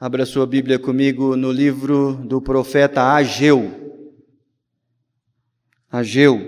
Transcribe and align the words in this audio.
Abra 0.00 0.24
sua 0.24 0.46
Bíblia 0.46 0.78
comigo 0.78 1.34
no 1.34 1.50
livro 1.50 2.14
do 2.14 2.40
profeta 2.40 3.02
Ageu. 3.02 4.06
Ageu. 5.90 6.38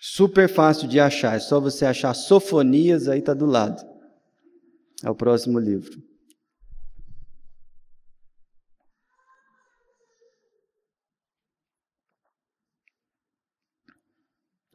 Super 0.00 0.48
fácil 0.48 0.86
de 0.86 1.00
achar, 1.00 1.34
é 1.34 1.40
só 1.40 1.58
você 1.58 1.84
achar 1.84 2.14
Sofonias, 2.14 3.08
aí 3.08 3.18
está 3.18 3.34
do 3.34 3.44
lado. 3.44 3.84
É 5.02 5.10
o 5.10 5.16
próximo 5.16 5.58
livro. 5.58 6.00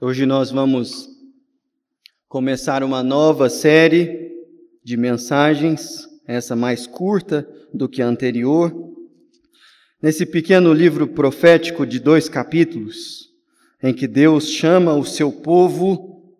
Hoje 0.01 0.25
nós 0.25 0.51
vamos 0.51 1.07
começar 2.27 2.83
uma 2.83 3.01
nova 3.01 3.49
série 3.49 4.32
de 4.83 4.97
mensagens, 4.97 6.07
essa 6.27 6.55
mais 6.55 6.85
curta 6.85 7.47
do 7.73 7.87
que 7.87 8.01
a 8.01 8.07
anterior. 8.07 8.71
Nesse 10.01 10.25
pequeno 10.25 10.73
livro 10.73 11.07
profético 11.07 11.85
de 11.85 11.99
dois 11.99 12.27
capítulos, 12.27 13.29
em 13.81 13.93
que 13.93 14.07
Deus 14.07 14.49
chama 14.49 14.93
o 14.93 15.05
seu 15.05 15.31
povo 15.31 16.33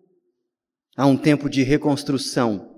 a 0.96 1.06
um 1.06 1.16
tempo 1.16 1.48
de 1.48 1.62
reconstrução. 1.62 2.74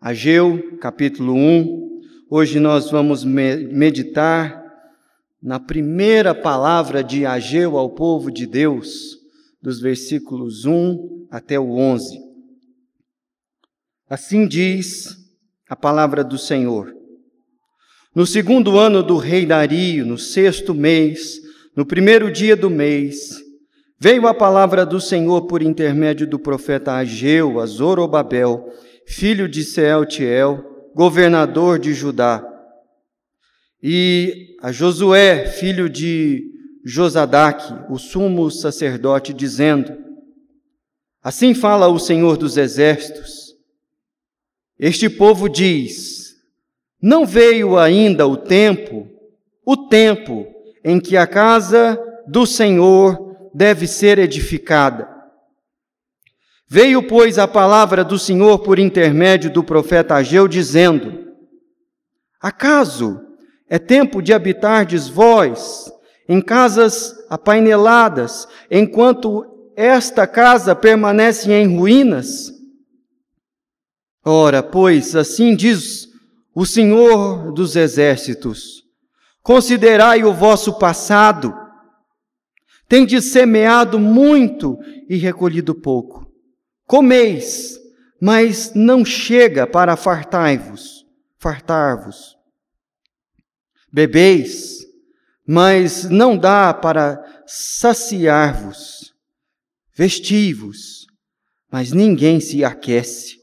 Ageu, 0.00 0.78
capítulo 0.78 1.34
1. 1.34 2.00
Hoje 2.30 2.60
nós 2.60 2.90
vamos 2.90 3.24
meditar 3.24 4.64
na 5.42 5.58
primeira 5.58 6.34
palavra 6.34 7.02
de 7.02 7.26
Ageu 7.26 7.76
ao 7.76 7.90
povo 7.90 8.30
de 8.30 8.46
Deus, 8.46 9.18
dos 9.60 9.80
versículos 9.80 10.64
1 10.64 11.26
até 11.30 11.58
o 11.58 11.72
11. 11.72 12.27
Assim 14.08 14.46
diz 14.46 15.16
a 15.68 15.76
palavra 15.76 16.24
do 16.24 16.38
Senhor. 16.38 16.94
No 18.14 18.26
segundo 18.26 18.78
ano 18.78 19.02
do 19.02 19.16
rei 19.16 19.44
Dario, 19.44 20.06
no 20.06 20.16
sexto 20.16 20.74
mês, 20.74 21.38
no 21.76 21.84
primeiro 21.84 22.32
dia 22.32 22.56
do 22.56 22.70
mês, 22.70 23.36
veio 24.00 24.26
a 24.26 24.32
palavra 24.32 24.86
do 24.86 25.00
Senhor 25.00 25.46
por 25.46 25.62
intermédio 25.62 26.26
do 26.26 26.38
profeta 26.38 26.94
Ageu 26.94 27.60
a 27.60 27.66
Zorobabel, 27.66 28.72
filho 29.06 29.48
de 29.48 29.62
Seeltiel, 29.62 30.90
governador 30.94 31.78
de 31.78 31.92
Judá, 31.92 32.42
e 33.82 34.56
a 34.60 34.72
Josué, 34.72 35.46
filho 35.46 35.88
de 35.88 36.44
Josadaque, 36.84 37.74
o 37.90 37.98
sumo 37.98 38.50
sacerdote, 38.50 39.32
dizendo: 39.32 39.96
Assim 41.22 41.54
fala 41.54 41.88
o 41.88 41.98
Senhor 41.98 42.36
dos 42.36 42.56
exércitos, 42.56 43.47
este 44.78 45.10
povo 45.10 45.48
diz: 45.48 46.36
Não 47.02 47.26
veio 47.26 47.76
ainda 47.76 48.26
o 48.26 48.36
tempo, 48.36 49.08
o 49.64 49.76
tempo 49.88 50.46
em 50.84 51.00
que 51.00 51.16
a 51.16 51.26
casa 51.26 51.98
do 52.26 52.46
Senhor 52.46 53.50
deve 53.52 53.86
ser 53.86 54.18
edificada. 54.18 55.08
Veio, 56.68 57.02
pois, 57.02 57.38
a 57.38 57.48
palavra 57.48 58.04
do 58.04 58.18
Senhor 58.18 58.58
por 58.58 58.78
intermédio 58.78 59.50
do 59.50 59.64
profeta 59.64 60.14
Ageu, 60.14 60.46
dizendo: 60.46 61.26
Acaso 62.40 63.20
é 63.68 63.78
tempo 63.78 64.22
de 64.22 64.32
habitardes 64.32 65.08
vós 65.08 65.90
em 66.28 66.42
casas 66.42 67.14
apaineladas, 67.30 68.46
enquanto 68.70 69.72
esta 69.74 70.26
casa 70.26 70.76
permanece 70.76 71.50
em 71.50 71.76
ruínas? 71.76 72.57
Ora, 74.30 74.62
pois, 74.62 75.16
assim 75.16 75.56
diz 75.56 76.06
o 76.54 76.66
Senhor 76.66 77.50
dos 77.50 77.74
Exércitos: 77.76 78.82
Considerai 79.42 80.22
o 80.22 80.34
vosso 80.34 80.78
passado. 80.78 81.54
Tendes 82.86 83.32
semeado 83.32 83.98
muito 83.98 84.78
e 85.08 85.16
recolhido 85.16 85.74
pouco. 85.74 86.30
Comeis, 86.86 87.78
mas 88.20 88.74
não 88.74 89.02
chega 89.02 89.66
para 89.66 89.96
fartai-vos, 89.96 91.06
fartar-vos. 91.38 92.36
Bebeis, 93.90 94.76
mas 95.46 96.04
não 96.04 96.36
dá 96.36 96.74
para 96.74 97.18
saciar-vos. 97.46 99.10
Vesti-vos, 99.94 101.06
mas 101.72 101.92
ninguém 101.92 102.40
se 102.40 102.62
aquece. 102.62 103.37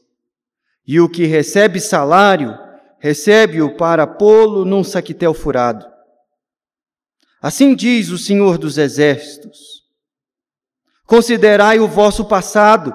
E 0.86 1.00
o 1.00 1.08
que 1.08 1.24
recebe 1.24 1.80
salário, 1.80 2.56
recebe-o 2.98 3.76
para 3.76 4.06
pô-lo 4.06 4.64
num 4.64 4.84
saquitel 4.84 5.34
furado. 5.34 5.84
Assim 7.42 7.74
diz 7.74 8.10
o 8.10 8.18
Senhor 8.18 8.56
dos 8.58 8.78
Exércitos: 8.78 9.58
Considerai 11.06 11.78
o 11.78 11.88
vosso 11.88 12.24
passado. 12.24 12.94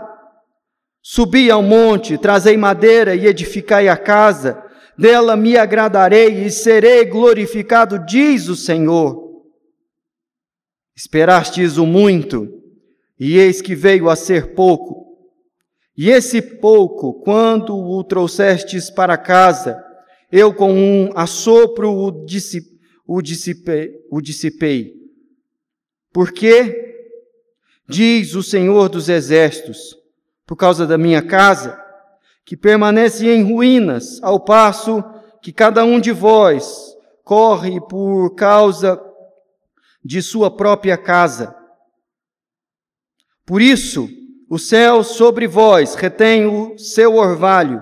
Subi 1.03 1.49
ao 1.49 1.63
monte, 1.63 2.17
trazei 2.17 2.55
madeira 2.57 3.15
e 3.15 3.25
edificai 3.25 3.87
a 3.87 3.97
casa, 3.97 4.63
dela 4.97 5.35
me 5.35 5.57
agradarei 5.57 6.45
e 6.45 6.51
serei 6.51 7.05
glorificado, 7.05 7.97
diz 8.05 8.47
o 8.47 8.55
Senhor. 8.55 9.31
Esperastes 10.95 11.77
o 11.77 11.85
muito, 11.87 12.47
e 13.19 13.37
eis 13.37 13.61
que 13.61 13.73
veio 13.73 14.09
a 14.09 14.15
ser 14.15 14.53
pouco. 14.53 15.00
E 15.97 16.09
esse 16.09 16.41
pouco, 16.41 17.21
quando 17.21 17.75
o 17.77 18.03
trouxestes 18.03 18.89
para 18.89 19.17
casa, 19.17 19.83
eu 20.31 20.53
com 20.53 20.71
um 20.73 21.09
assopro 21.15 21.91
o, 21.91 22.07
o, 23.05 23.21
dissipei, 23.21 23.91
o 24.09 24.21
dissipei. 24.21 24.93
Porque, 26.13 26.95
diz 27.87 28.33
o 28.35 28.41
Senhor 28.41 28.87
dos 28.89 29.09
Exércitos, 29.09 29.97
por 30.45 30.55
causa 30.55 30.87
da 30.87 30.97
minha 30.97 31.21
casa, 31.21 31.79
que 32.45 32.55
permanece 32.55 33.27
em 33.27 33.43
ruínas, 33.43 34.21
ao 34.23 34.39
passo 34.39 35.03
que 35.41 35.51
cada 35.51 35.83
um 35.83 35.99
de 35.99 36.11
vós 36.11 36.95
corre 37.23 37.79
por 37.81 38.35
causa 38.35 39.01
de 40.03 40.21
sua 40.21 40.49
própria 40.49 40.97
casa. 40.97 41.55
Por 43.45 43.61
isso, 43.61 44.09
o 44.51 44.59
céu 44.59 45.01
sobre 45.01 45.47
vós 45.47 45.95
retém 45.95 46.45
o 46.45 46.77
seu 46.77 47.15
orvalho, 47.15 47.81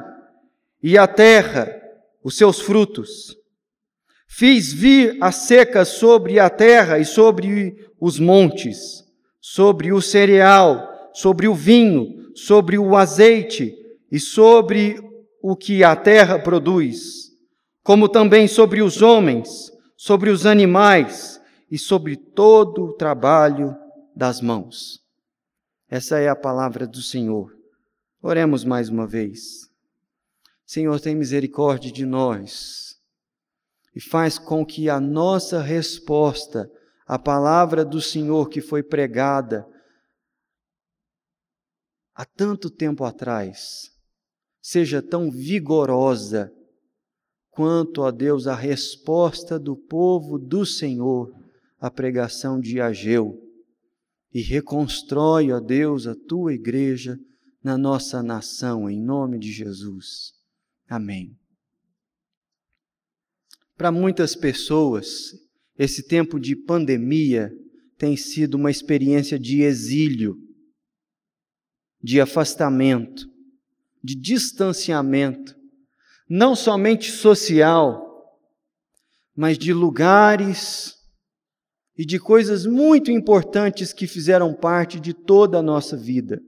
e 0.83 0.99
a 0.99 1.07
terra 1.07 1.67
os 2.23 2.37
seus 2.37 2.61
frutos. 2.61 3.35
Fiz 4.27 4.71
vir 4.71 5.17
a 5.19 5.31
seca 5.31 5.83
sobre 5.83 6.39
a 6.39 6.47
terra 6.47 6.99
e 6.99 7.05
sobre 7.05 7.75
os 7.99 8.19
montes, 8.19 9.03
sobre 9.41 9.91
o 9.91 9.99
cereal, 9.99 11.09
sobre 11.11 11.47
o 11.47 11.55
vinho, 11.55 12.29
sobre 12.35 12.77
o 12.77 12.95
azeite 12.95 13.75
e 14.11 14.19
sobre 14.19 15.01
o 15.41 15.55
que 15.55 15.83
a 15.83 15.95
terra 15.95 16.37
produz, 16.37 17.31
como 17.83 18.07
também 18.07 18.47
sobre 18.47 18.83
os 18.83 19.01
homens, 19.01 19.71
sobre 19.97 20.29
os 20.29 20.45
animais 20.45 21.41
e 21.71 21.79
sobre 21.79 22.15
todo 22.15 22.83
o 22.83 22.93
trabalho 22.93 23.75
das 24.15 24.39
mãos. 24.39 25.08
Essa 25.89 26.19
é 26.19 26.29
a 26.29 26.35
palavra 26.35 26.85
do 26.85 27.01
Senhor. 27.01 27.57
Oremos 28.21 28.63
mais 28.63 28.89
uma 28.89 29.07
vez. 29.07 29.67
Senhor, 30.63 30.99
tem 30.99 31.15
misericórdia 31.15 31.91
de 31.91 32.05
nós 32.05 33.01
e 33.95 33.99
faz 33.99 34.37
com 34.37 34.63
que 34.63 34.87
a 34.87 34.99
nossa 34.99 35.61
resposta 35.63 36.71
à 37.07 37.17
palavra 37.17 37.83
do 37.83 37.99
Senhor 37.99 38.49
que 38.49 38.61
foi 38.61 38.83
pregada 38.83 39.67
há 42.13 42.23
tanto 42.23 42.69
tempo 42.69 43.03
atrás 43.03 43.91
seja 44.61 45.01
tão 45.01 45.31
vigorosa 45.31 46.53
quanto 47.49 48.03
a 48.03 48.11
Deus 48.11 48.45
a 48.45 48.53
resposta 48.53 49.57
do 49.57 49.75
povo 49.75 50.37
do 50.37 50.67
Senhor 50.67 51.33
à 51.79 51.89
pregação 51.89 52.59
de 52.59 52.79
Ageu 52.79 53.48
e 54.33 54.41
reconstrói, 54.41 55.51
ó 55.51 55.59
Deus, 55.59 56.05
a 56.07 56.15
tua 56.15 56.53
igreja 56.53 57.17
na 57.63 57.77
nossa 57.77 58.21
nação, 58.21 58.89
em 58.89 59.01
nome 59.01 59.39
de 59.39 59.51
Jesus. 59.51 60.33
Amém. 60.87 61.37
Para 63.75 63.91
muitas 63.91 64.35
pessoas, 64.35 65.33
esse 65.77 66.07
tempo 66.07 66.39
de 66.39 66.55
pandemia 66.55 67.51
tem 67.97 68.15
sido 68.15 68.55
uma 68.55 68.71
experiência 68.71 69.39
de 69.39 69.61
exílio, 69.61 70.37
de 72.01 72.21
afastamento, 72.21 73.27
de 74.03 74.15
distanciamento, 74.15 75.55
não 76.29 76.55
somente 76.55 77.11
social, 77.11 78.05
mas 79.35 79.57
de 79.57 79.73
lugares 79.73 80.98
e 81.99 82.05
de 82.05 82.17
coisas 82.17 82.65
muito 82.65 83.11
importantes 83.11 83.91
que 83.91 84.07
fizeram 84.07 84.53
parte 84.53 85.01
de 85.01 85.13
toda 85.13 85.57
a 85.57 85.61
nossa 85.61 85.97
vida. 85.97 86.39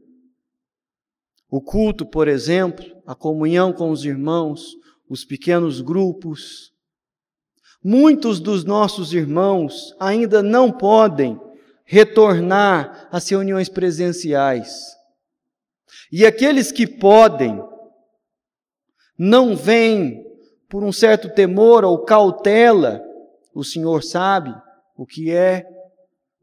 O 1.50 1.62
culto, 1.62 2.06
por 2.06 2.30
exemplo, 2.30 2.86
a 3.06 3.14
comunhão 3.14 3.74
com 3.74 3.92
os 3.92 4.06
irmãos, 4.06 4.64
os 5.10 5.26
pequenos 5.26 5.82
grupos. 5.82 6.72
Muitos 7.84 8.40
dos 8.40 8.64
nossos 8.64 9.12
irmãos 9.12 9.94
ainda 10.00 10.42
não 10.42 10.72
podem 10.72 11.38
retornar 11.84 13.10
às 13.12 13.28
reuniões 13.28 13.68
presenciais. 13.68 14.72
E 16.10 16.26
aqueles 16.26 16.72
que 16.72 16.88
podem, 16.88 17.62
não 19.20 19.54
vêm 19.54 20.24
por 20.70 20.82
um 20.82 20.94
certo 20.94 21.28
temor 21.28 21.84
ou 21.84 22.06
cautela, 22.06 23.04
o 23.54 23.66
Senhor 23.66 24.02
sabe 24.02 24.56
o 25.02 25.06
que 25.06 25.32
é, 25.32 25.66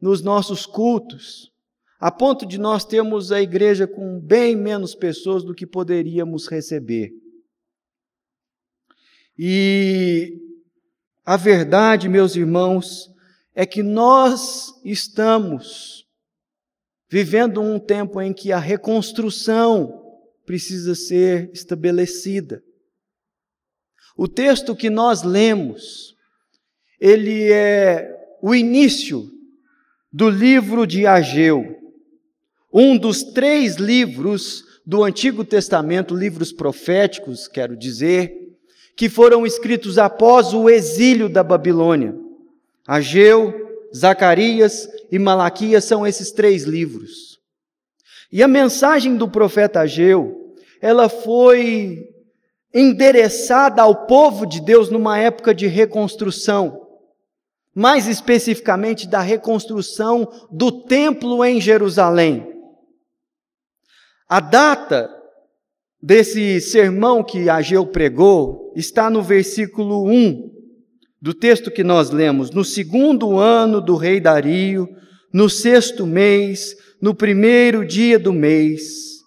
nos 0.01 0.21
nossos 0.21 0.67
cultos, 0.67 1.53
a 2.01 2.11
ponto 2.11 2.45
de 2.45 2.59
nós 2.59 2.85
termos 2.85 3.31
a 3.31 3.41
igreja 3.41 3.87
com 3.87 4.19
bem 4.19 4.57
menos 4.57 4.97
pessoas 4.97 5.45
do 5.45 5.55
que 5.55 5.65
poderíamos 5.65 6.49
receber. 6.49 7.13
E 9.39 10.37
a 11.25 11.37
verdade, 11.37 12.09
meus 12.09 12.35
irmãos, 12.35 13.09
é 13.55 13.65
que 13.65 13.81
nós 13.81 14.75
estamos 14.85 16.05
vivendo 17.09 17.61
um 17.61 17.79
tempo 17.79 18.21
em 18.21 18.33
que 18.33 18.51
a 18.51 18.59
reconstrução 18.59 20.19
precisa 20.45 20.97
ser 20.97 21.49
estabelecida. 21.53 22.61
O 24.17 24.27
texto 24.27 24.75
que 24.75 24.91
nós 24.91 25.23
lemos, 25.23 26.17
ele 26.99 27.53
é 27.53 28.18
o 28.43 28.55
início 28.55 29.31
do 30.12 30.29
livro 30.29 30.87
de 30.87 31.06
Ageu, 31.06 31.76
um 32.73 32.96
dos 32.96 33.23
três 33.23 33.76
livros 33.76 34.64
do 34.87 35.05
Antigo 35.05 35.44
Testamento, 35.44 36.14
livros 36.14 36.52
proféticos, 36.52 37.46
quero 37.46 37.76
dizer, 37.76 38.35
que 38.96 39.08
foram 39.08 39.46
escritos 39.46 39.99
após 39.99 40.52
o 40.55 40.69
exílio 40.69 41.29
da 41.29 41.43
Babilônia. 41.43 42.14
Ageu, 42.87 43.55
Zacarias 43.94 44.88
e 45.11 45.19
Malaquias 45.19 45.85
são 45.85 46.06
esses 46.06 46.31
três 46.31 46.64
livros. 46.64 47.38
E 48.32 48.43
a 48.43 48.49
mensagem 48.49 49.17
do 49.17 49.29
profeta 49.29 49.81
Ageu, 49.81 50.55
ela 50.81 51.08
foi 51.08 52.08
endereçada 52.73 53.82
ao 53.82 54.06
povo 54.06 54.46
de 54.46 54.61
Deus 54.61 54.90
numa 54.90 55.19
época 55.19 55.55
de 55.55 55.67
reconstrução 55.67 56.88
mais 57.79 58.09
especificamente 58.09 59.07
da 59.07 59.21
reconstrução 59.21 60.29
do 60.51 60.83
templo 60.83 61.45
em 61.45 61.61
Jerusalém. 61.61 62.45
A 64.29 64.41
data 64.41 65.09
desse 66.03 66.61
sermão 66.61 67.23
que 67.23 67.49
Ageu 67.49 67.87
pregou 67.87 68.73
está 68.75 69.09
no 69.09 69.23
versículo 69.23 70.05
1 70.11 70.51
do 71.23 71.33
texto 71.33 71.71
que 71.71 71.85
nós 71.85 72.11
lemos. 72.11 72.51
No 72.51 72.65
segundo 72.65 73.39
ano 73.39 73.81
do 73.81 73.95
rei 73.95 74.19
Dario, 74.19 74.89
no 75.33 75.49
sexto 75.49 76.05
mês, 76.05 76.75
no 77.01 77.15
primeiro 77.15 77.87
dia 77.87 78.19
do 78.19 78.33
mês, 78.33 79.21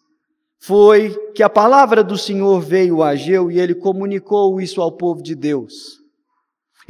foi 0.60 1.18
que 1.34 1.42
a 1.42 1.50
palavra 1.50 2.04
do 2.04 2.18
Senhor 2.18 2.60
veio 2.60 3.02
a 3.02 3.12
Ageu 3.12 3.50
e 3.50 3.58
ele 3.58 3.74
comunicou 3.74 4.60
isso 4.60 4.82
ao 4.82 4.92
povo 4.92 5.24
de 5.24 5.36
Deus. 5.36 6.01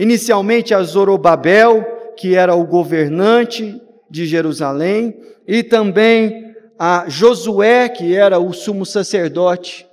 Inicialmente 0.01 0.73
a 0.73 0.81
Zorobabel, 0.81 2.13
que 2.17 2.33
era 2.33 2.55
o 2.55 2.65
governante 2.65 3.79
de 4.09 4.25
Jerusalém, 4.25 5.15
e 5.47 5.61
também 5.61 6.55
a 6.79 7.05
Josué, 7.07 7.87
que 7.87 8.15
era 8.15 8.39
o 8.39 8.51
sumo 8.51 8.83
sacerdote. 8.83 9.85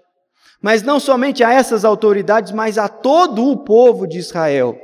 Mas 0.63 0.83
não 0.83 0.99
somente 0.99 1.45
a 1.45 1.53
essas 1.53 1.85
autoridades, 1.85 2.53
mas 2.53 2.79
a 2.79 2.89
todo 2.89 3.51
o 3.51 3.59
povo 3.59 4.07
de 4.07 4.17
Israel. 4.17 4.81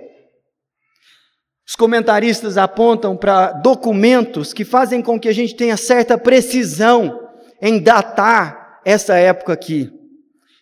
Os 1.66 1.74
comentaristas 1.74 2.58
apontam 2.58 3.16
para 3.16 3.52
documentos 3.52 4.52
que 4.52 4.62
fazem 4.62 5.00
com 5.00 5.18
que 5.18 5.30
a 5.30 5.34
gente 5.34 5.56
tenha 5.56 5.78
certa 5.78 6.18
precisão 6.18 7.30
em 7.62 7.82
datar 7.82 8.82
essa 8.84 9.14
época 9.14 9.54
aqui. 9.54 9.90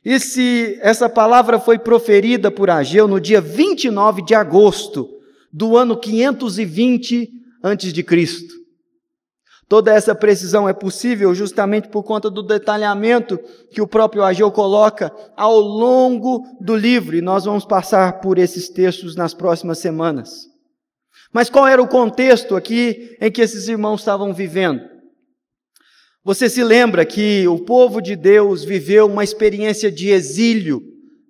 E 0.05 0.19
se 0.19 0.79
essa 0.81 1.09
palavra 1.09 1.61
foi 1.61 1.79
proferida 1.79 2.51
por 2.51 2.69
Ageu 2.69 3.07
no 3.07 3.21
dia 3.21 3.41
29 3.41 4.23
de 4.23 4.35
agosto 4.35 5.09
do 5.53 5.77
ano 5.77 5.97
520 5.97 7.31
antes 7.63 7.93
de 7.93 8.03
Cristo. 8.03 8.63
Toda 9.69 9.93
essa 9.93 10.15
precisão 10.15 10.69
é 10.69 10.73
possível 10.73 11.35
justamente 11.35 11.89
por 11.89 12.03
conta 12.03 12.29
do 12.29 12.43
detalhamento 12.43 13.39
que 13.71 13.81
o 13.81 13.87
próprio 13.87 14.23
Ageu 14.23 14.51
coloca 14.51 15.11
ao 15.37 15.59
longo 15.59 16.45
do 16.61 16.77
livro, 16.77 17.17
e 17.17 17.23
nós 17.23 17.47
vamos 17.47 17.65
passar 17.65 18.21
por 18.21 18.37
esses 18.37 18.69
textos 18.69 19.17
nas 19.17 19.33
próximas 19.33 19.79
semanas. 19.79 20.47
Mas 21.33 21.49
qual 21.49 21.67
era 21.67 21.81
o 21.81 21.89
contexto 21.89 22.55
aqui 22.55 23.17
em 23.19 23.31
que 23.31 23.41
esses 23.41 23.67
irmãos 23.69 24.01
estavam 24.01 24.35
vivendo? 24.35 24.92
Você 26.25 26.49
se 26.49 26.63
lembra 26.63 27.05
que 27.05 27.49
o 27.49 27.59
povo 27.59 28.01
de 28.01 28.15
Deus 28.15 28.63
viveu 28.63 29.07
uma 29.07 29.25
experiência 29.25 29.91
de 29.91 30.11
exílio 30.11 30.81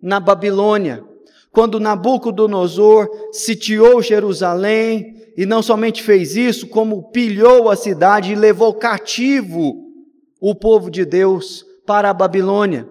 na 0.03 0.21
Babilônia, 0.21 1.03
quando 1.51 1.81
Nabucodonosor 1.81 3.09
sitiou 3.33 4.03
Jerusalém 4.03 5.17
e 5.35 5.47
não 5.47 5.63
somente 5.63 6.03
fez 6.03 6.37
isso, 6.37 6.67
como 6.67 7.11
pilhou 7.11 7.71
a 7.71 7.77
cidade 7.77 8.33
e 8.33 8.37
levou 8.37 8.75
cativo 8.75 9.83
o 10.39 10.55
povo 10.55 10.91
de 10.91 11.07
Deus 11.07 11.65
para 11.87 12.11
a 12.11 12.15
Babilônia. 12.15 12.87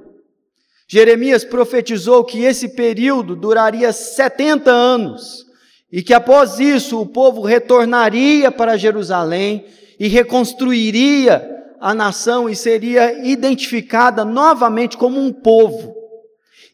Jeremias 0.88 1.44
profetizou 1.44 2.24
que 2.24 2.44
esse 2.44 2.70
período 2.70 3.36
duraria 3.36 3.94
70 3.94 4.72
anos 4.72 5.46
e 5.92 6.02
que 6.02 6.16
após 6.16 6.60
isso 6.60 7.00
o 7.00 7.06
povo 7.06 7.42
retornaria 7.42 8.52
para 8.52 8.76
Jerusalém 8.76 9.66
e 10.00 10.08
reconstruiria 10.08 11.51
a 11.82 11.96
nação 11.96 12.48
e 12.48 12.56
seria 12.56 13.28
identificada 13.28 14.24
novamente 14.24 14.96
como 14.96 15.20
um 15.20 15.34
povo. 15.34 15.96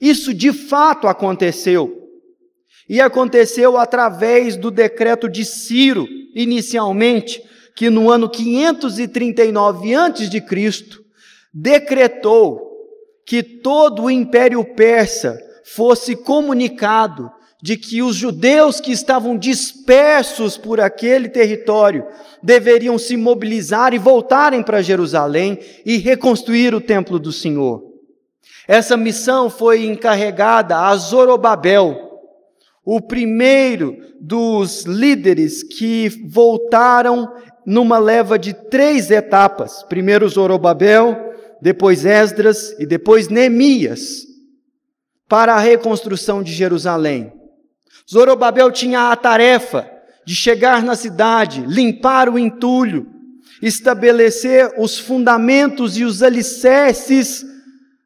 Isso 0.02 0.34
de 0.34 0.52
fato 0.52 1.08
aconteceu. 1.08 2.10
E 2.90 3.00
aconteceu 3.00 3.78
através 3.78 4.58
do 4.58 4.70
decreto 4.70 5.30
de 5.30 5.46
Ciro, 5.46 6.06
inicialmente, 6.36 7.42
que 7.74 7.90
no 7.90 8.12
ano 8.12 8.30
539 8.30 9.96
a.C., 9.96 10.44
decretou 11.54 12.68
que 13.26 13.42
todo 13.42 14.04
o 14.04 14.12
império 14.12 14.64
persa 14.76 15.42
fosse 15.64 16.18
comunicado 16.18 17.32
de 17.68 17.76
que 17.76 18.02
os 18.02 18.16
judeus 18.16 18.80
que 18.80 18.94
estavam 18.94 19.38
dispersos 19.38 20.58
por 20.58 20.80
aquele 20.80 21.28
território 21.28 22.08
deveriam 22.42 22.98
se 22.98 23.18
mobilizar 23.18 23.94
e 23.94 23.98
voltarem 23.98 24.64
para 24.64 24.82
Jerusalém 24.82 25.60
e 25.86 25.98
reconstruir 25.98 26.74
o 26.74 26.80
templo 26.80 27.20
do 27.20 27.30
Senhor. 27.30 27.84
Essa 28.70 28.96
missão 28.96 29.50
foi 29.50 29.86
encarregada 29.86 30.78
a 30.78 30.96
Zorobabel, 30.96 32.22
o 32.86 33.02
primeiro 33.02 33.98
dos 34.18 34.84
líderes 34.84 35.62
que 35.62 36.08
voltaram 36.26 37.30
numa 37.66 37.98
leva 37.98 38.40
de 38.40 38.54
três 38.54 39.12
etapas. 39.12 39.84
Primeiro 39.84 40.30
Zorobabel, 40.30 41.34
depois 41.62 42.06
Esdras 42.06 42.74
e 42.80 42.86
depois 42.86 43.28
Neemias, 43.28 44.26
para 45.28 45.56
a 45.56 45.60
reconstrução 45.60 46.42
de 46.42 46.54
Jerusalém. 46.54 47.37
Zorobabel 48.10 48.72
tinha 48.72 49.12
a 49.12 49.16
tarefa 49.16 49.90
de 50.26 50.36
chegar 50.36 50.84
na 50.84 50.96
cidade, 50.96 51.62
limpar 51.62 52.30
o 52.30 52.38
entulho, 52.38 53.08
estabelecer 53.62 54.74
os 54.78 55.00
fundamentos 55.00 55.98
e 55.98 56.04
os 56.04 56.22
alicerces 56.22 57.46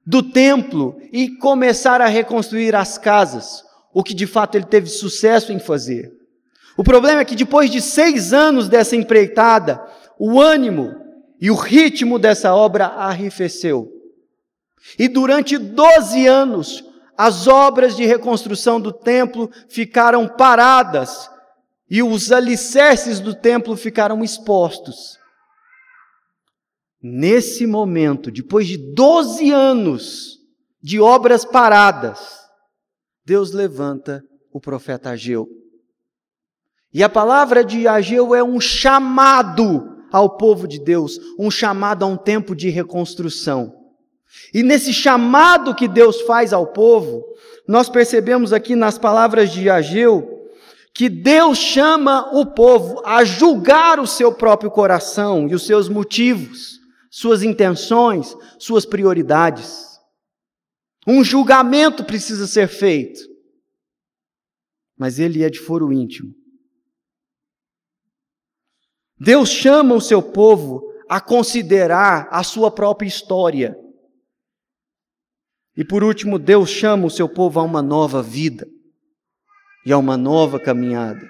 do 0.05 0.21
templo 0.24 1.00
e 1.12 1.29
começar 1.29 2.01
a 2.01 2.07
reconstruir 2.07 2.75
as 2.75 2.98
casas, 2.98 3.63
o 3.93 4.03
que 4.03 4.13
de 4.13 4.27
fato 4.27 4.55
ele 4.55 4.65
teve 4.65 4.88
sucesso 4.88 5.51
em 5.51 5.60
fazer. 5.60 6.13
O 6.77 6.83
problema 6.83 7.21
é 7.21 7.25
que 7.25 7.36
depois 7.36 7.69
de 7.69 7.81
seis 7.81 8.33
anos 8.33 8.69
dessa 8.69 8.95
empreitada, 8.95 9.81
o 10.17 10.39
ânimo 10.39 10.95
e 11.39 11.50
o 11.51 11.55
ritmo 11.55 12.17
dessa 12.19 12.53
obra 12.53 12.86
arrefeceu. 12.86 13.91
E 14.98 15.07
durante 15.07 15.57
doze 15.57 16.27
anos, 16.27 16.83
as 17.21 17.45
obras 17.45 17.95
de 17.95 18.03
reconstrução 18.03 18.81
do 18.81 18.91
templo 18.91 19.47
ficaram 19.69 20.27
paradas 20.27 21.29
e 21.87 22.01
os 22.01 22.31
alicerces 22.31 23.19
do 23.19 23.35
templo 23.35 23.77
ficaram 23.77 24.23
expostos. 24.23 25.19
Nesse 26.99 27.67
momento, 27.67 28.31
depois 28.31 28.65
de 28.65 28.75
12 28.95 29.51
anos 29.51 30.39
de 30.81 30.99
obras 30.99 31.45
paradas, 31.45 32.39
Deus 33.23 33.51
levanta 33.51 34.23
o 34.51 34.59
profeta 34.59 35.11
Ageu. 35.11 35.47
E 36.91 37.03
a 37.03 37.09
palavra 37.09 37.63
de 37.63 37.87
Ageu 37.87 38.33
é 38.33 38.43
um 38.43 38.59
chamado 38.59 40.07
ao 40.11 40.37
povo 40.37 40.67
de 40.67 40.79
Deus, 40.79 41.19
um 41.37 41.51
chamado 41.51 42.03
a 42.03 42.07
um 42.07 42.17
tempo 42.17 42.55
de 42.55 42.69
reconstrução. 42.69 43.80
E 44.53 44.63
nesse 44.63 44.93
chamado 44.93 45.75
que 45.75 45.88
Deus 45.88 46.21
faz 46.21 46.53
ao 46.53 46.67
povo, 46.67 47.23
nós 47.67 47.89
percebemos 47.89 48.51
aqui 48.51 48.75
nas 48.75 48.97
palavras 48.97 49.51
de 49.51 49.69
Ageu 49.69 50.39
que 50.93 51.07
Deus 51.07 51.57
chama 51.57 52.38
o 52.38 52.45
povo 52.45 53.01
a 53.05 53.23
julgar 53.23 54.00
o 54.00 54.07
seu 54.07 54.33
próprio 54.33 54.69
coração 54.69 55.47
e 55.47 55.55
os 55.55 55.65
seus 55.65 55.88
motivos, 55.88 56.79
suas 57.09 57.43
intenções, 57.43 58.35
suas 58.59 58.85
prioridades. 58.85 60.00
Um 61.07 61.23
julgamento 61.23 62.03
precisa 62.03 62.45
ser 62.45 62.67
feito, 62.67 63.21
mas 64.97 65.17
ele 65.17 65.43
é 65.43 65.50
de 65.50 65.59
foro 65.59 65.91
íntimo. 65.91 66.33
Deus 69.17 69.50
chama 69.50 69.95
o 69.95 70.01
seu 70.01 70.21
povo 70.21 70.91
a 71.07 71.21
considerar 71.21 72.27
a 72.31 72.43
sua 72.43 72.71
própria 72.71 73.07
história. 73.07 73.77
E 75.75 75.83
por 75.83 76.03
último, 76.03 76.37
Deus 76.37 76.69
chama 76.69 77.07
o 77.07 77.09
seu 77.09 77.29
povo 77.29 77.59
a 77.59 77.63
uma 77.63 77.81
nova 77.81 78.21
vida 78.21 78.67
e 79.85 79.91
a 79.91 79.97
uma 79.97 80.17
nova 80.17 80.59
caminhada. 80.59 81.27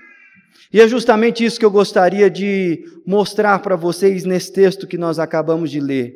E 0.74 0.80
é 0.80 0.88
justamente 0.88 1.44
isso 1.44 1.60
que 1.60 1.66
eu 1.66 1.72
gostaria 1.72 2.30
de 2.30 2.84
mostrar 3.06 3.60
para 3.60 3.76
vocês 3.76 4.24
nesse 4.24 4.52
texto 4.52 4.88
que 4.88 4.98
nós 4.98 5.20
acabamos 5.20 5.70
de 5.70 5.80
ler. 5.80 6.16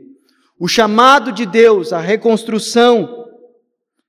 O 0.58 0.67
chamado 0.67 1.32
de 1.32 1.46
Deus 1.46 1.91
à 1.91 2.00
reconstrução, 2.00 3.25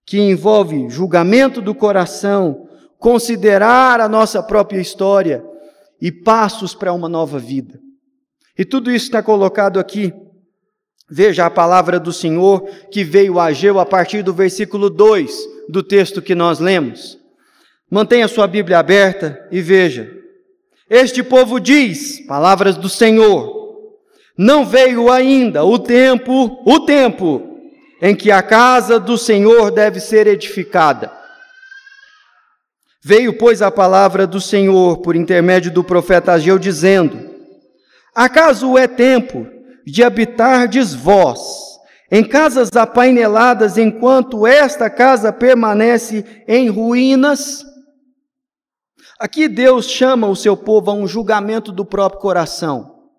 que 0.04 0.18
envolve 0.18 0.88
julgamento 0.88 1.61
do 1.61 1.75
coração, 1.75 2.68
considerar 2.99 4.00
a 4.00 4.08
nossa 4.08 4.42
própria 4.42 4.80
história 4.80 5.44
e 6.00 6.12
passos 6.12 6.75
para 6.75 6.92
uma 6.92 7.08
nova 7.08 7.38
vida. 7.38 7.80
E 8.56 8.64
tudo 8.64 8.90
isso 8.90 9.06
está 9.06 9.23
colocado 9.23 9.80
aqui. 9.80 10.12
Veja 11.09 11.47
a 11.47 11.51
palavra 11.51 12.01
do 12.01 12.13
Senhor 12.13 12.69
que 12.91 13.05
veio 13.05 13.39
a 13.39 13.47
Ageu 13.47 13.79
a 13.79 13.87
partir 13.87 14.23
do 14.23 14.35
versículo 14.35 14.91
2 14.91 15.33
do 15.69 15.83
texto 15.83 16.21
que 16.21 16.35
nós 16.35 16.59
lemos. 16.59 17.19
Mantenha 17.89 18.27
sua 18.27 18.49
Bíblia 18.49 18.79
aberta 18.79 19.47
e 19.53 19.61
veja. 19.61 20.13
Este 20.91 21.23
povo 21.23 21.61
diz, 21.61 22.21
palavras 22.27 22.77
do 22.77 22.89
Senhor, 22.89 23.55
não 24.37 24.67
veio 24.67 25.11
ainda 25.11 25.65
o 25.65 25.79
tempo, 25.79 26.61
o 26.65 26.81
tempo 26.81 27.61
em 28.03 28.15
que 28.15 28.31
a 28.31 28.43
casa 28.43 28.99
do 28.99 29.17
Senhor 29.17 29.71
deve 29.71 30.01
ser 30.01 30.27
edificada. 30.27 31.13
Veio, 33.03 33.39
pois, 33.39 33.63
a 33.63 33.71
palavra 33.71 34.27
do 34.27 34.41
Senhor 34.41 34.99
por 34.99 35.15
intermédio 35.15 35.73
do 35.73 35.85
profeta 35.85 36.33
Ageu, 36.33 36.59
dizendo: 36.59 37.31
Acaso 38.13 38.77
é 38.77 38.89
tempo 38.89 39.47
de 39.87 40.02
habitardes 40.02 40.93
vós 40.93 41.78
em 42.11 42.26
casas 42.26 42.71
apaineladas 42.76 43.78
enquanto 43.78 44.47
esta 44.47 44.90
casa 44.90 45.33
permanece 45.33 46.45
em 46.49 46.69
ruínas? 46.69 47.64
Aqui 49.19 49.49
Deus 49.49 49.87
chama 49.88 50.26
o 50.26 50.37
seu 50.37 50.57
povo 50.57 50.90
a 50.90 50.95
um 50.95 51.07
julgamento 51.07 51.73
do 51.73 51.85
próprio 51.85 52.21
coração, 52.21 53.11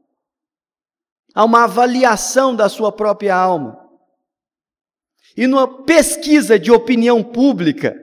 a 1.33 1.43
uma 1.43 1.63
avaliação 1.63 2.55
da 2.55 2.69
sua 2.69 2.91
própria 2.91 3.35
alma. 3.35 3.83
E 5.35 5.47
numa 5.47 5.83
pesquisa 5.83 6.59
de 6.59 6.71
opinião 6.71 7.23
pública, 7.23 7.95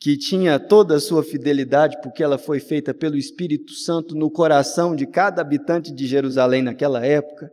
que 0.00 0.16
tinha 0.16 0.58
toda 0.58 0.96
a 0.96 1.00
sua 1.00 1.22
fidelidade, 1.22 2.00
porque 2.00 2.22
ela 2.22 2.38
foi 2.38 2.58
feita 2.58 2.94
pelo 2.94 3.18
Espírito 3.18 3.74
Santo 3.74 4.14
no 4.14 4.30
coração 4.30 4.96
de 4.96 5.06
cada 5.06 5.42
habitante 5.42 5.92
de 5.92 6.06
Jerusalém 6.06 6.62
naquela 6.62 7.04
época, 7.04 7.52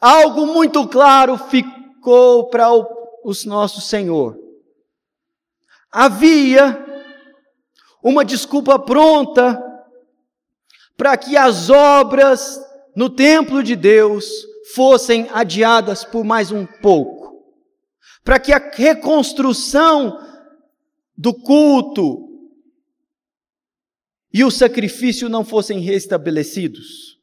algo 0.00 0.44
muito 0.44 0.88
claro 0.88 1.38
ficou 1.38 2.50
para 2.50 2.72
o, 2.72 2.84
o 3.22 3.32
nosso 3.46 3.80
Senhor. 3.80 4.36
Havia 5.92 6.84
uma 8.02 8.24
desculpa 8.24 8.76
pronta 8.76 9.62
para 10.96 11.16
que 11.16 11.36
as 11.36 11.70
obras 11.70 12.60
no 12.96 13.08
templo 13.08 13.62
de 13.62 13.76
Deus 13.76 14.26
fossem 14.74 15.28
adiadas 15.32 16.04
por 16.04 16.24
mais 16.24 16.50
um 16.50 16.66
pouco, 16.66 17.40
para 18.24 18.40
que 18.40 18.52
a 18.52 18.58
reconstrução 18.58 20.31
do 21.22 21.32
culto 21.32 22.28
e 24.34 24.42
o 24.42 24.50
sacrifício 24.50 25.28
não 25.28 25.44
fossem 25.44 25.78
restabelecidos. 25.78 27.16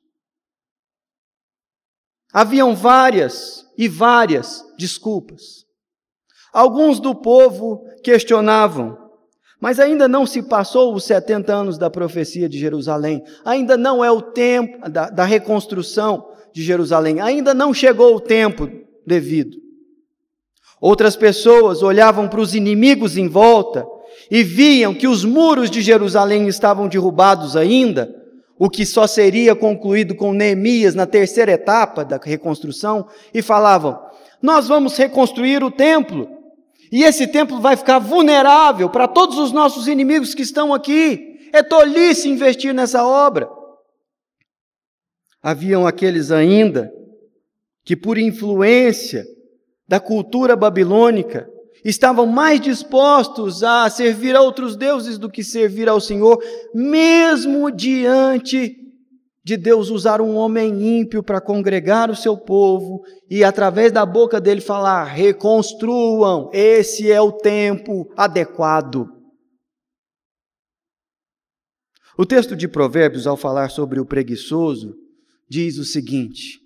Haviam 2.31 2.73
várias 2.73 3.65
e 3.77 3.89
várias 3.89 4.63
desculpas. 4.77 5.65
Alguns 6.53 7.01
do 7.01 7.13
povo 7.13 7.83
questionavam: 8.01 8.97
mas 9.59 9.81
ainda 9.81 10.07
não 10.07 10.25
se 10.25 10.43
passou 10.43 10.95
os 10.95 11.03
70 11.03 11.53
anos 11.53 11.77
da 11.77 11.89
profecia 11.89 12.47
de 12.47 12.57
Jerusalém, 12.57 13.21
ainda 13.43 13.75
não 13.75 14.01
é 14.01 14.09
o 14.09 14.21
tempo 14.21 14.89
da, 14.89 15.09
da 15.09 15.25
reconstrução 15.25 16.33
de 16.53 16.63
Jerusalém, 16.63 17.19
ainda 17.19 17.53
não 17.53 17.73
chegou 17.73 18.15
o 18.15 18.21
tempo 18.21 18.69
devido. 19.05 19.68
Outras 20.81 21.15
pessoas 21.15 21.83
olhavam 21.83 22.27
para 22.27 22.39
os 22.39 22.55
inimigos 22.55 23.17
em 23.17 23.27
volta 23.27 23.85
e 24.31 24.43
viam 24.43 24.93
que 24.93 25.07
os 25.07 25.25
muros 25.25 25.69
de 25.69 25.81
Jerusalém 25.81 26.47
estavam 26.47 26.87
derrubados 26.87 27.55
ainda, 27.55 28.15
o 28.57 28.69
que 28.69 28.85
só 28.85 29.05
seria 29.05 29.55
concluído 29.55 30.15
com 30.15 30.33
Neemias 30.33 30.95
na 30.95 31.05
terceira 31.05 31.51
etapa 31.51 32.05
da 32.05 32.17
reconstrução, 32.21 33.07
e 33.33 33.41
falavam: 33.41 33.99
Nós 34.41 34.67
vamos 34.67 34.97
reconstruir 34.97 35.63
o 35.63 35.71
templo. 35.71 36.29
E 36.91 37.03
esse 37.03 37.27
templo 37.27 37.59
vai 37.59 37.75
ficar 37.75 37.99
vulnerável 37.99 38.89
para 38.89 39.07
todos 39.07 39.37
os 39.37 39.51
nossos 39.51 39.87
inimigos 39.87 40.33
que 40.33 40.41
estão 40.41 40.73
aqui. 40.73 41.37
É 41.53 41.61
tolice 41.61 42.27
investir 42.27 42.73
nessa 42.73 43.05
obra. 43.05 43.47
Haviam 45.41 45.85
aqueles 45.85 46.31
ainda 46.31 46.91
que, 47.85 47.95
por 47.95 48.17
influência 48.17 49.23
da 49.89 49.99
cultura 49.99 50.55
babilônica, 50.55 51.49
estavam 51.83 52.27
mais 52.27 52.61
dispostos 52.61 53.63
a 53.63 53.89
servir 53.89 54.35
a 54.35 54.41
outros 54.41 54.75
deuses 54.75 55.17
do 55.17 55.31
que 55.31 55.43
servir 55.43 55.89
ao 55.89 55.99
Senhor, 55.99 56.37
mesmo 56.75 57.71
diante 57.71 58.75
de 59.43 59.57
Deus 59.57 59.89
usar 59.89 60.21
um 60.21 60.35
homem 60.35 60.99
ímpio 60.99 61.23
para 61.23 61.41
congregar 61.41 62.11
o 62.11 62.15
seu 62.15 62.37
povo 62.37 63.01
e, 63.27 63.43
através 63.43 63.91
da 63.91 64.05
boca 64.05 64.39
dele, 64.39 64.61
falar: 64.61 65.05
reconstruam, 65.05 66.51
esse 66.53 67.11
é 67.11 67.19
o 67.19 67.31
tempo 67.31 68.13
adequado. 68.15 69.07
O 72.15 72.27
texto 72.27 72.55
de 72.55 72.67
Provérbios, 72.67 73.25
ao 73.25 73.35
falar 73.35 73.71
sobre 73.71 73.99
o 73.99 74.05
preguiçoso, 74.05 74.93
diz 75.49 75.79
o 75.79 75.83
seguinte: 75.83 76.59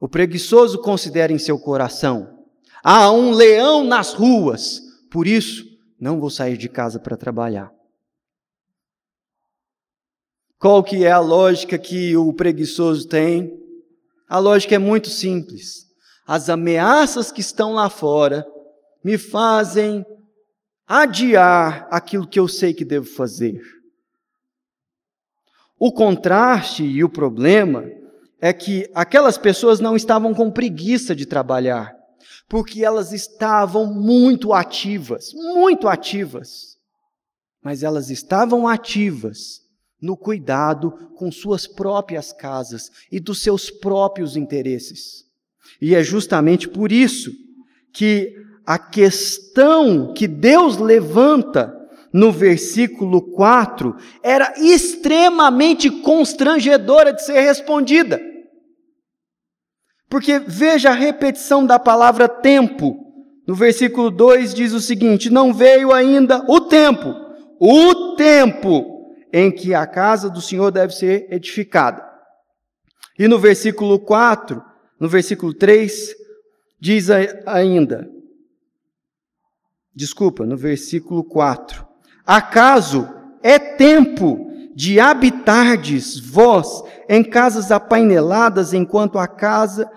O 0.00 0.08
preguiçoso 0.08 0.80
considera 0.80 1.32
em 1.32 1.38
seu 1.38 1.58
coração: 1.58 2.44
há 2.82 3.10
um 3.10 3.30
leão 3.32 3.84
nas 3.84 4.12
ruas, 4.12 4.80
por 5.10 5.26
isso 5.26 5.64
não 5.98 6.20
vou 6.20 6.30
sair 6.30 6.56
de 6.56 6.68
casa 6.68 6.98
para 6.98 7.16
trabalhar. 7.16 7.72
Qual 10.58 10.82
que 10.82 11.04
é 11.04 11.10
a 11.10 11.20
lógica 11.20 11.78
que 11.78 12.16
o 12.16 12.32
preguiçoso 12.32 13.06
tem? 13.06 13.52
A 14.28 14.38
lógica 14.38 14.74
é 14.74 14.78
muito 14.78 15.08
simples. 15.08 15.86
As 16.26 16.48
ameaças 16.48 17.30
que 17.30 17.40
estão 17.40 17.74
lá 17.74 17.90
fora 17.90 18.46
me 19.02 19.18
fazem 19.18 20.04
adiar 20.86 21.86
aquilo 21.90 22.26
que 22.26 22.40
eu 22.40 22.48
sei 22.48 22.72
que 22.72 22.84
devo 22.84 23.06
fazer. 23.06 23.60
O 25.78 25.92
contraste 25.92 26.82
e 26.82 27.04
o 27.04 27.10
problema 27.10 27.84
é 28.44 28.52
que 28.52 28.90
aquelas 28.94 29.38
pessoas 29.38 29.80
não 29.80 29.96
estavam 29.96 30.34
com 30.34 30.50
preguiça 30.50 31.16
de 31.16 31.24
trabalhar, 31.24 31.96
porque 32.46 32.84
elas 32.84 33.10
estavam 33.10 33.86
muito 33.86 34.52
ativas, 34.52 35.32
muito 35.32 35.88
ativas. 35.88 36.76
Mas 37.62 37.82
elas 37.82 38.10
estavam 38.10 38.68
ativas 38.68 39.62
no 39.98 40.14
cuidado 40.14 40.92
com 41.16 41.32
suas 41.32 41.66
próprias 41.66 42.34
casas 42.34 42.90
e 43.10 43.18
dos 43.18 43.40
seus 43.40 43.70
próprios 43.70 44.36
interesses. 44.36 45.24
E 45.80 45.94
é 45.94 46.02
justamente 46.02 46.68
por 46.68 46.92
isso 46.92 47.32
que 47.94 48.30
a 48.66 48.78
questão 48.78 50.12
que 50.12 50.28
Deus 50.28 50.76
levanta 50.76 51.74
no 52.12 52.30
versículo 52.30 53.22
4 53.22 53.96
era 54.22 54.52
extremamente 54.58 55.90
constrangedora 55.90 57.10
de 57.10 57.24
ser 57.24 57.40
respondida. 57.40 58.33
Porque 60.08 60.38
veja 60.38 60.90
a 60.90 60.94
repetição 60.94 61.66
da 61.66 61.78
palavra 61.78 62.28
tempo. 62.28 63.00
No 63.46 63.54
versículo 63.54 64.10
2 64.10 64.54
diz 64.54 64.72
o 64.72 64.80
seguinte: 64.80 65.30
Não 65.30 65.52
veio 65.52 65.92
ainda 65.92 66.44
o 66.48 66.60
tempo, 66.60 67.14
o 67.58 68.14
tempo 68.16 69.14
em 69.32 69.50
que 69.50 69.74
a 69.74 69.86
casa 69.86 70.30
do 70.30 70.40
Senhor 70.40 70.70
deve 70.70 70.94
ser 70.94 71.26
edificada. 71.30 72.04
E 73.18 73.28
no 73.28 73.38
versículo 73.38 73.98
4, 73.98 74.62
no 74.98 75.08
versículo 75.08 75.52
3, 75.52 76.14
Diz 76.84 77.08
ainda, 77.46 78.06
desculpa, 79.94 80.44
no 80.44 80.54
versículo 80.54 81.24
4: 81.24 81.82
Acaso 82.26 83.08
é 83.42 83.58
tempo 83.58 84.53
de 84.74 84.98
habitardes 84.98 86.18
vós 86.18 86.82
em 87.08 87.22
casas 87.22 87.70
apaineladas 87.70 88.72
enquanto 88.72 89.18
a 89.18 89.28
casa 89.28 89.90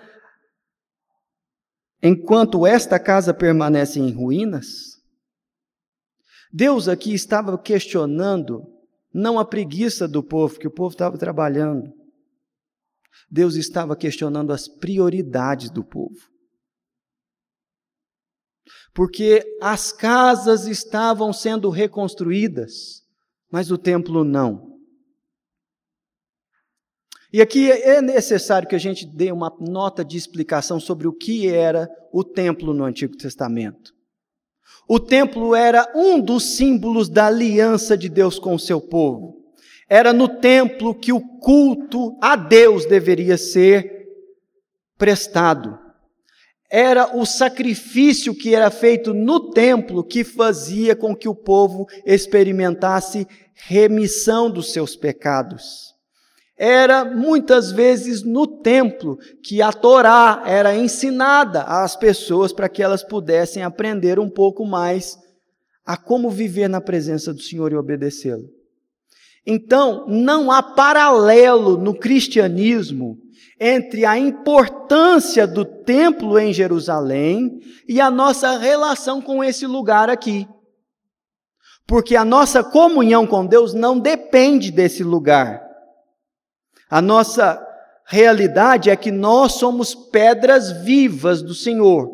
enquanto 2.01 2.65
esta 2.65 2.99
casa 2.99 3.33
permanece 3.33 3.99
em 3.99 4.11
ruínas? 4.11 4.97
Deus 6.53 6.87
aqui 6.87 7.13
estava 7.13 7.57
questionando 7.57 8.63
não 9.13 9.39
a 9.39 9.45
preguiça 9.45 10.07
do 10.07 10.23
povo, 10.23 10.59
que 10.59 10.67
o 10.67 10.71
povo 10.71 10.91
estava 10.91 11.17
trabalhando. 11.17 11.91
Deus 13.29 13.55
estava 13.55 13.95
questionando 13.95 14.53
as 14.53 14.67
prioridades 14.67 15.69
do 15.69 15.83
povo. 15.83 16.29
Porque 18.93 19.43
as 19.61 19.91
casas 19.91 20.65
estavam 20.65 21.33
sendo 21.33 21.69
reconstruídas, 21.69 23.03
mas 23.51 23.71
o 23.71 23.77
templo 23.77 24.23
não. 24.23 24.66
E 27.31 27.41
aqui 27.41 27.69
é 27.71 28.01
necessário 28.01 28.67
que 28.67 28.75
a 28.75 28.79
gente 28.79 29.05
dê 29.05 29.31
uma 29.31 29.53
nota 29.59 30.03
de 30.03 30.15
explicação 30.15 30.79
sobre 30.79 31.07
o 31.07 31.13
que 31.13 31.49
era 31.49 31.89
o 32.11 32.23
templo 32.23 32.73
no 32.73 32.85
Antigo 32.85 33.17
Testamento. 33.17 33.93
O 34.87 34.99
templo 34.99 35.53
era 35.53 35.91
um 35.93 36.19
dos 36.19 36.55
símbolos 36.55 37.09
da 37.09 37.27
aliança 37.27 37.97
de 37.97 38.07
Deus 38.07 38.39
com 38.39 38.55
o 38.55 38.59
seu 38.59 38.79
povo. 38.79 39.35
Era 39.89 40.13
no 40.13 40.29
templo 40.39 40.95
que 40.95 41.11
o 41.11 41.19
culto 41.39 42.17
a 42.21 42.37
Deus 42.37 42.85
deveria 42.85 43.37
ser 43.37 44.07
prestado. 44.97 45.77
Era 46.69 47.17
o 47.17 47.25
sacrifício 47.25 48.33
que 48.33 48.55
era 48.55 48.69
feito 48.69 49.13
no 49.13 49.51
templo 49.51 50.03
que 50.03 50.23
fazia 50.23 50.95
com 50.95 51.15
que 51.15 51.27
o 51.27 51.35
povo 51.35 51.85
experimentasse 52.05 53.27
remissão 53.53 54.49
dos 54.49 54.71
seus 54.71 54.95
pecados. 54.95 55.96
Era 56.57 57.05
muitas 57.05 57.71
vezes 57.71 58.23
no 58.23 58.47
templo 58.47 59.19
que 59.43 59.61
a 59.61 59.71
Torá 59.71 60.41
era 60.45 60.75
ensinada 60.75 61.61
às 61.61 61.95
pessoas 61.95 62.51
para 62.51 62.67
que 62.67 62.81
elas 62.81 63.03
pudessem 63.03 63.61
aprender 63.61 64.17
um 64.17 64.29
pouco 64.29 64.65
mais 64.65 65.17
a 65.85 65.95
como 65.95 66.31
viver 66.31 66.67
na 66.67 66.81
presença 66.81 67.31
do 67.33 67.41
Senhor 67.41 67.71
e 67.71 67.75
obedecê-lo. 67.75 68.49
Então, 69.45 70.05
não 70.07 70.51
há 70.51 70.61
paralelo 70.61 71.77
no 71.77 71.93
cristianismo 71.93 73.17
entre 73.59 74.03
a 74.03 74.17
importância 74.17 75.47
do 75.47 75.63
templo 75.63 76.37
em 76.37 76.51
Jerusalém 76.51 77.59
e 77.87 78.01
a 78.01 78.11
nossa 78.11 78.57
relação 78.57 79.21
com 79.21 79.43
esse 79.43 79.65
lugar 79.65 80.09
aqui. 80.09 80.47
Porque 81.87 82.15
a 82.15 82.25
nossa 82.25 82.63
comunhão 82.63 83.25
com 83.25 83.45
Deus 83.45 83.73
não 83.73 83.97
depende 83.97 84.71
desse 84.71 85.03
lugar. 85.03 85.66
A 86.89 87.01
nossa 87.01 87.63
realidade 88.05 88.89
é 88.89 88.95
que 88.95 89.11
nós 89.11 89.53
somos 89.53 89.93
pedras 89.93 90.71
vivas 90.83 91.41
do 91.41 91.53
Senhor, 91.53 92.09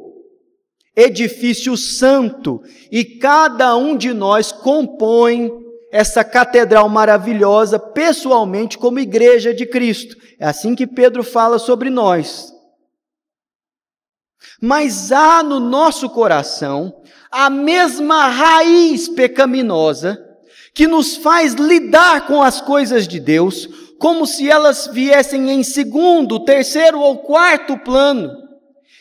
edifício 0.96 1.78
santo, 1.78 2.62
e 2.92 3.06
cada 3.06 3.76
um 3.76 3.96
de 3.96 4.14
nós 4.14 4.52
compõe 4.52 5.52
essa 5.92 6.24
catedral 6.24 6.90
maravilhosa 6.90 7.78
pessoalmente 7.78 8.80
como 8.80 9.00
igreja 9.00 9.54
de 9.54 9.68
Cristo. 9.68 10.18
É 10.40 10.48
assim 10.48 10.74
que 10.74 10.88
Pedro 10.88 11.24
fala 11.24 11.60
sobre 11.60 11.92
nós. 11.92 12.52
Mas 14.60 15.12
há 15.12 15.44
no 15.44 15.60
nosso 15.60 16.10
coração 16.10 17.02
a 17.32 17.50
mesma 17.50 18.28
raiz 18.28 19.08
pecaminosa 19.08 20.20
que 20.74 20.88
nos 20.88 21.16
faz 21.16 21.54
lidar 21.54 22.26
com 22.26 22.42
as 22.42 22.60
coisas 22.60 23.08
de 23.08 23.20
Deus 23.20 23.70
como 24.04 24.28
se 24.28 24.50
elas 24.50 24.88
viessem 24.88 25.50
em 25.50 25.64
segundo, 25.64 26.44
terceiro 26.44 27.00
ou 27.00 27.20
quarto 27.20 27.78
plano, 27.78 28.30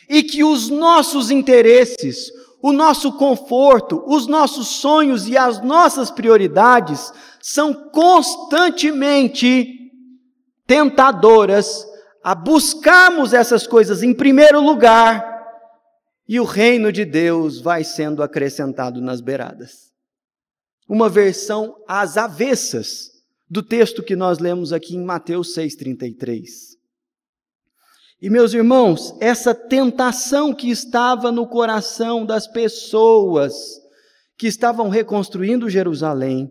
e 0.08 0.22
que 0.22 0.44
os 0.44 0.68
nossos 0.68 1.28
interesses, 1.28 2.30
o 2.62 2.70
nosso 2.70 3.14
conforto, 3.14 4.04
os 4.06 4.28
nossos 4.28 4.68
sonhos 4.68 5.26
e 5.26 5.36
as 5.36 5.60
nossas 5.60 6.08
prioridades 6.08 7.12
são 7.40 7.74
constantemente 7.90 9.90
tentadoras 10.68 11.84
a 12.22 12.32
buscarmos 12.32 13.34
essas 13.34 13.66
coisas 13.66 14.04
em 14.04 14.14
primeiro 14.14 14.60
lugar 14.60 15.26
e 16.28 16.38
o 16.38 16.44
reino 16.44 16.92
de 16.92 17.04
Deus 17.04 17.60
vai 17.60 17.82
sendo 17.82 18.22
acrescentado 18.22 19.00
nas 19.00 19.20
beiradas. 19.20 19.90
Uma 20.88 21.08
versão 21.08 21.74
às 21.88 22.16
avessas 22.16 23.11
do 23.52 23.62
texto 23.62 24.02
que 24.02 24.16
nós 24.16 24.38
lemos 24.38 24.72
aqui 24.72 24.96
em 24.96 25.04
Mateus 25.04 25.54
6,33. 25.54 26.42
E 28.18 28.30
meus 28.30 28.54
irmãos, 28.54 29.14
essa 29.20 29.54
tentação 29.54 30.54
que 30.54 30.70
estava 30.70 31.30
no 31.30 31.46
coração 31.46 32.24
das 32.24 32.46
pessoas 32.46 33.52
que 34.38 34.46
estavam 34.46 34.88
reconstruindo 34.88 35.68
Jerusalém, 35.68 36.50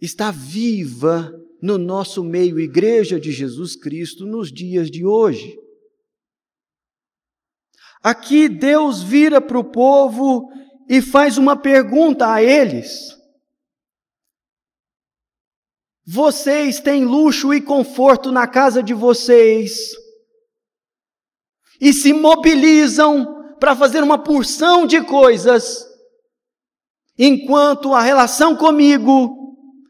está 0.00 0.30
viva 0.30 1.34
no 1.60 1.76
nosso 1.76 2.22
meio, 2.22 2.60
Igreja 2.60 3.18
de 3.18 3.32
Jesus 3.32 3.74
Cristo, 3.74 4.24
nos 4.24 4.52
dias 4.52 4.88
de 4.88 5.04
hoje. 5.04 5.58
Aqui 8.00 8.48
Deus 8.48 9.02
vira 9.02 9.40
para 9.40 9.58
o 9.58 9.64
povo 9.64 10.52
e 10.88 11.02
faz 11.02 11.36
uma 11.36 11.56
pergunta 11.56 12.32
a 12.32 12.40
eles. 12.40 13.19
Vocês 16.06 16.80
têm 16.80 17.04
luxo 17.04 17.52
e 17.52 17.60
conforto 17.60 18.32
na 18.32 18.46
casa 18.46 18.82
de 18.82 18.94
vocês 18.94 19.90
e 21.80 21.92
se 21.92 22.12
mobilizam 22.12 23.56
para 23.58 23.74
fazer 23.74 24.02
uma 24.02 24.22
porção 24.22 24.86
de 24.86 25.02
coisas, 25.04 25.86
enquanto 27.18 27.94
a 27.94 28.02
relação 28.02 28.56
comigo 28.56 29.36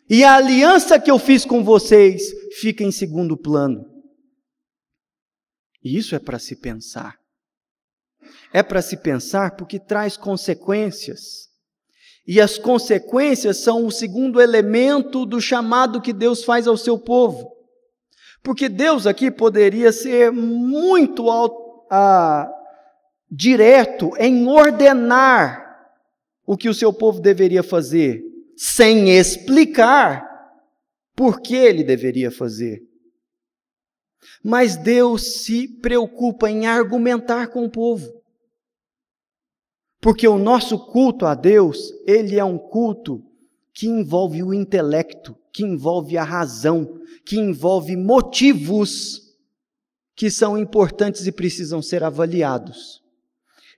e 0.08 0.24
a 0.24 0.34
aliança 0.34 0.98
que 0.98 1.10
eu 1.10 1.18
fiz 1.18 1.44
com 1.44 1.62
vocês 1.64 2.22
fica 2.60 2.82
em 2.82 2.90
segundo 2.90 3.36
plano. 3.36 3.84
E 5.82 5.96
isso 5.96 6.14
é 6.14 6.18
para 6.18 6.38
se 6.38 6.56
pensar. 6.56 7.16
É 8.52 8.62
para 8.62 8.82
se 8.82 8.96
pensar 8.96 9.56
porque 9.56 9.78
traz 9.78 10.16
consequências. 10.16 11.49
E 12.32 12.40
as 12.40 12.56
consequências 12.56 13.56
são 13.56 13.84
o 13.84 13.90
segundo 13.90 14.40
elemento 14.40 15.26
do 15.26 15.40
chamado 15.40 16.00
que 16.00 16.12
Deus 16.12 16.44
faz 16.44 16.68
ao 16.68 16.76
seu 16.76 16.96
povo. 16.96 17.50
Porque 18.40 18.68
Deus 18.68 19.04
aqui 19.04 19.32
poderia 19.32 19.90
ser 19.90 20.30
muito 20.30 21.28
ah, 21.90 22.48
direto 23.28 24.12
em 24.16 24.46
ordenar 24.46 25.90
o 26.46 26.56
que 26.56 26.68
o 26.68 26.74
seu 26.74 26.92
povo 26.92 27.20
deveria 27.20 27.64
fazer, 27.64 28.22
sem 28.56 29.10
explicar 29.10 30.24
por 31.16 31.40
que 31.40 31.56
ele 31.56 31.82
deveria 31.82 32.30
fazer. 32.30 32.80
Mas 34.40 34.76
Deus 34.76 35.42
se 35.42 35.66
preocupa 35.66 36.48
em 36.48 36.68
argumentar 36.68 37.48
com 37.48 37.64
o 37.64 37.70
povo. 37.70 38.19
Porque 40.00 40.26
o 40.26 40.38
nosso 40.38 40.78
culto 40.78 41.26
a 41.26 41.34
Deus, 41.34 41.92
ele 42.06 42.38
é 42.38 42.44
um 42.44 42.56
culto 42.56 43.22
que 43.72 43.86
envolve 43.86 44.42
o 44.42 44.54
intelecto, 44.54 45.36
que 45.52 45.62
envolve 45.62 46.16
a 46.16 46.24
razão, 46.24 47.00
que 47.24 47.38
envolve 47.38 47.96
motivos 47.96 49.30
que 50.14 50.30
são 50.30 50.58
importantes 50.58 51.26
e 51.26 51.32
precisam 51.32 51.80
ser 51.80 52.02
avaliados. 52.04 53.02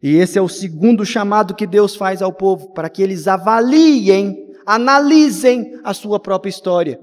E 0.02 0.16
esse 0.16 0.38
é 0.38 0.42
o 0.42 0.48
segundo 0.48 1.06
chamado 1.06 1.54
que 1.54 1.66
Deus 1.66 1.94
faz 1.94 2.20
ao 2.20 2.32
povo, 2.32 2.72
para 2.72 2.90
que 2.90 3.02
eles 3.02 3.28
avaliem, 3.28 4.50
analisem 4.66 5.78
a 5.85 5.94
sua 5.94 6.18
própria 6.18 6.50
história. 6.50 6.98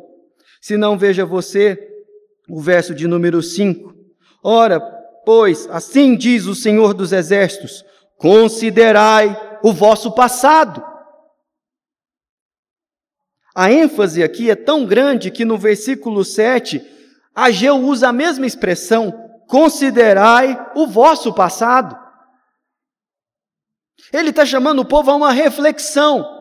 Se 0.60 0.76
não, 0.76 0.98
veja 0.98 1.26
você 1.26 1.78
o 2.50 2.60
verso 2.60 2.94
de 2.94 3.08
número 3.08 3.42
5. 3.42 3.96
Ora, 4.44 4.82
pois, 5.26 5.68
assim 5.70 6.18
diz 6.18 6.46
o 6.46 6.56
Senhor 6.56 6.94
dos 6.94 7.14
Exércitos: 7.14 7.86
Considerai 8.20 9.60
o 9.64 9.74
vosso 9.74 10.12
passado. 10.12 10.86
A 13.56 13.72
ênfase 13.72 14.22
aqui 14.22 14.52
é 14.52 14.56
tão 14.56 14.86
grande 14.86 15.32
que 15.32 15.44
no 15.44 15.58
versículo 15.58 16.24
7, 16.24 16.80
Ageu 17.34 17.78
usa 17.78 18.10
a 18.10 18.14
mesma 18.14 18.46
expressão, 18.46 19.12
considerai 19.48 20.72
o 20.76 20.86
vosso 20.86 21.34
passado. 21.34 21.98
Ele 24.14 24.30
está 24.30 24.46
chamando 24.46 24.80
o 24.80 24.86
povo 24.86 25.10
a 25.10 25.16
uma 25.16 25.32
reflexão, 25.32 26.38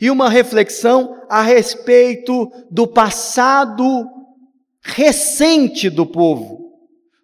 e 0.00 0.10
uma 0.10 0.28
reflexão 0.28 1.20
a 1.28 1.42
respeito 1.42 2.50
do 2.70 2.86
passado 2.86 4.08
recente 4.80 5.90
do 5.90 6.06
povo, 6.06 6.72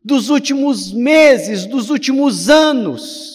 dos 0.04 0.28
últimos 0.28 0.92
meses, 0.92 1.66
dos 1.66 1.88
últimos 1.88 2.50
anos. 2.50 3.33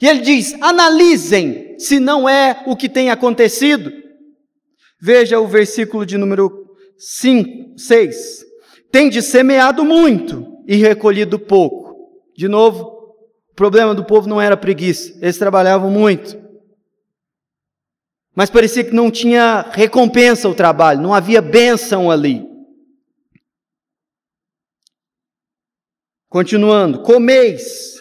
E 0.00 0.06
ele 0.06 0.20
diz: 0.20 0.54
analisem 0.60 1.78
se 1.78 2.00
não 2.00 2.28
é 2.28 2.62
o 2.66 2.76
que 2.76 2.88
tem 2.88 3.10
acontecido. 3.10 3.92
Veja 5.00 5.40
o 5.40 5.46
versículo 5.46 6.04
de 6.04 6.16
número 6.16 6.74
5, 6.98 7.78
6. 7.78 8.44
Tem 8.90 9.10
semeado 9.20 9.84
muito 9.84 10.58
e 10.66 10.76
recolhido 10.76 11.38
pouco. 11.38 11.90
De 12.36 12.48
novo, 12.48 12.84
o 13.50 13.54
problema 13.54 13.94
do 13.94 14.04
povo 14.04 14.28
não 14.28 14.40
era 14.40 14.56
preguiça, 14.56 15.18
eles 15.20 15.38
trabalhavam 15.38 15.90
muito. 15.90 16.38
Mas 18.34 18.48
parecia 18.48 18.84
que 18.84 18.94
não 18.94 19.10
tinha 19.10 19.66
recompensa 19.72 20.48
o 20.48 20.54
trabalho, 20.54 21.02
não 21.02 21.12
havia 21.12 21.42
bênção 21.42 22.10
ali. 22.10 22.48
Continuando, 26.28 27.02
comeis, 27.02 27.99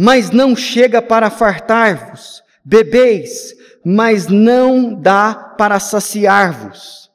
mas 0.00 0.30
não 0.30 0.54
chega 0.54 1.02
para 1.02 1.28
fartar-vos, 1.28 2.40
bebeis, 2.64 3.52
mas 3.84 4.28
não 4.28 4.94
dá 4.94 5.34
para 5.58 5.80
saciar-vos. 5.80 7.10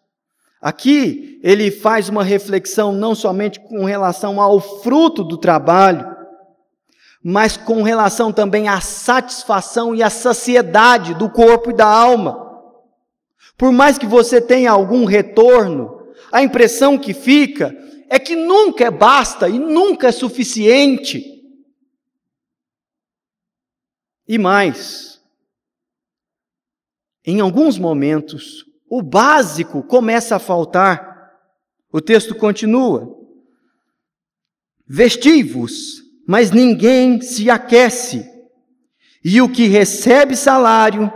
Aqui 0.61 1.39
ele 1.41 1.71
faz 1.71 2.09
uma 2.09 2.25
reflexão 2.25 2.91
não 2.91 3.15
somente 3.15 3.57
com 3.61 3.85
relação 3.85 4.41
ao 4.41 4.59
fruto 4.59 5.23
do 5.23 5.37
trabalho, 5.37 6.13
mas 7.23 7.55
com 7.55 7.83
relação 7.83 8.33
também 8.33 8.67
à 8.67 8.81
satisfação 8.81 9.95
e 9.95 10.03
à 10.03 10.09
saciedade 10.09 11.13
do 11.13 11.29
corpo 11.29 11.69
e 11.69 11.73
da 11.73 11.87
alma. 11.87 12.51
Por 13.57 13.71
mais 13.71 13.97
que 13.97 14.05
você 14.05 14.41
tenha 14.41 14.71
algum 14.71 15.05
retorno, 15.05 16.01
a 16.29 16.43
impressão 16.43 16.97
que 16.97 17.13
fica 17.13 17.73
é 18.09 18.19
que 18.19 18.35
nunca 18.35 18.83
é 18.83 18.91
basta 18.91 19.47
e 19.47 19.57
nunca 19.57 20.09
é 20.09 20.11
suficiente. 20.11 21.32
E 24.27 24.37
mais, 24.37 25.21
em 27.25 27.39
alguns 27.39 27.77
momentos, 27.77 28.65
o 28.89 29.01
básico 29.01 29.83
começa 29.83 30.35
a 30.35 30.39
faltar. 30.39 31.31
O 31.91 32.01
texto 32.01 32.35
continua: 32.35 33.17
Vestivos, 34.87 36.01
mas 36.27 36.51
ninguém 36.51 37.21
se 37.21 37.49
aquece, 37.49 38.25
e 39.23 39.41
o 39.41 39.51
que 39.51 39.67
recebe 39.67 40.35
salário, 40.35 41.11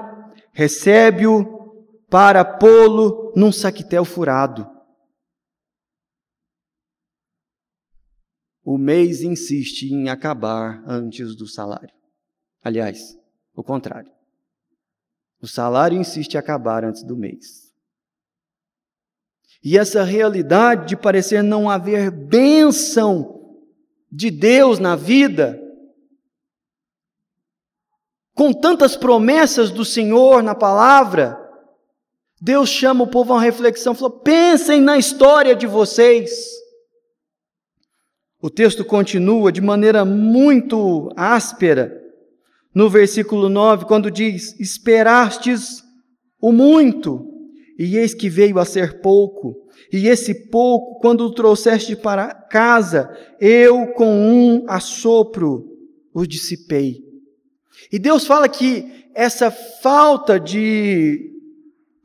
recebe-o 0.51 1.55
para 2.09 2.43
pô-lo 2.43 3.33
num 3.35 3.51
saquetel 3.51 4.05
furado. 4.05 4.77
o 8.67 8.77
mês 8.77 9.21
insiste 9.21 9.83
em 9.83 10.09
acabar 10.09 10.83
antes 10.85 11.37
do 11.37 11.47
salário. 11.47 11.96
Aliás, 12.63 13.17
o 13.55 13.63
contrário. 13.63 14.11
O 15.41 15.47
salário 15.47 15.97
insiste 15.97 16.33
em 16.33 16.37
acabar 16.37 16.83
antes 16.83 17.03
do 17.03 17.15
mês. 17.15 17.73
E 19.63 19.77
essa 19.77 20.03
realidade 20.03 20.87
de 20.87 20.95
parecer 20.95 21.41
não 21.43 21.69
haver 21.69 22.11
bênção 22.11 23.55
de 24.11 24.31
Deus 24.31 24.79
na 24.79 24.95
vida, 24.95 25.61
com 28.33 28.53
tantas 28.53 28.95
promessas 28.95 29.71
do 29.71 29.83
Senhor 29.83 30.43
na 30.43 30.53
palavra, 30.53 31.43
Deus 32.39 32.69
chama 32.69 33.03
o 33.03 33.07
povo 33.07 33.33
a 33.33 33.37
uma 33.37 33.41
reflexão, 33.41 33.95
falou: 33.95 34.19
pensem 34.19 34.79
na 34.79 34.97
história 34.97 35.55
de 35.55 35.65
vocês. 35.65 36.29
O 38.39 38.49
texto 38.49 38.85
continua 38.85 39.51
de 39.51 39.59
maneira 39.59 40.05
muito 40.05 41.09
áspera 41.15 41.96
no 42.77 42.91
versículo 42.91 43.49
9, 43.49 43.85
quando 43.85 44.11
diz: 44.11 44.55
Esperastes 44.59 45.83
o 46.39 46.51
muito, 46.51 47.25
e 47.75 47.97
eis 47.97 48.13
que 48.13 48.29
veio 48.29 48.59
a 48.59 48.65
ser 48.65 49.01
pouco, 49.01 49.55
e 49.91 50.07
esse 50.07 50.47
pouco, 50.51 50.99
quando 50.99 51.21
o 51.21 51.33
trouxeste 51.33 51.95
para 51.95 52.35
casa, 52.35 53.09
eu 53.41 53.87
com 53.93 54.13
um 54.15 54.65
assopro 54.67 55.65
o 56.13 56.23
dissipei. 56.27 56.99
E 57.91 57.97
Deus 57.97 58.27
fala 58.27 58.47
que 58.47 59.07
essa 59.15 59.49
falta 59.49 60.39
de 60.39 61.31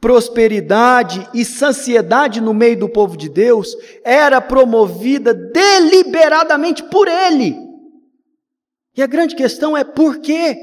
prosperidade 0.01 1.29
e 1.35 1.45
saciedade 1.45 2.41
no 2.41 2.55
meio 2.55 2.79
do 2.79 2.89
povo 2.89 3.15
de 3.15 3.29
Deus 3.29 3.77
era 4.03 4.41
promovida 4.41 5.35
deliberadamente 5.35 6.83
por 6.85 7.09
ele. 7.09 7.72
E 8.97 9.03
a 9.03 9.07
grande 9.07 9.35
questão 9.35 9.77
é 9.77 9.85
por 9.85 10.19
quê? 10.21 10.57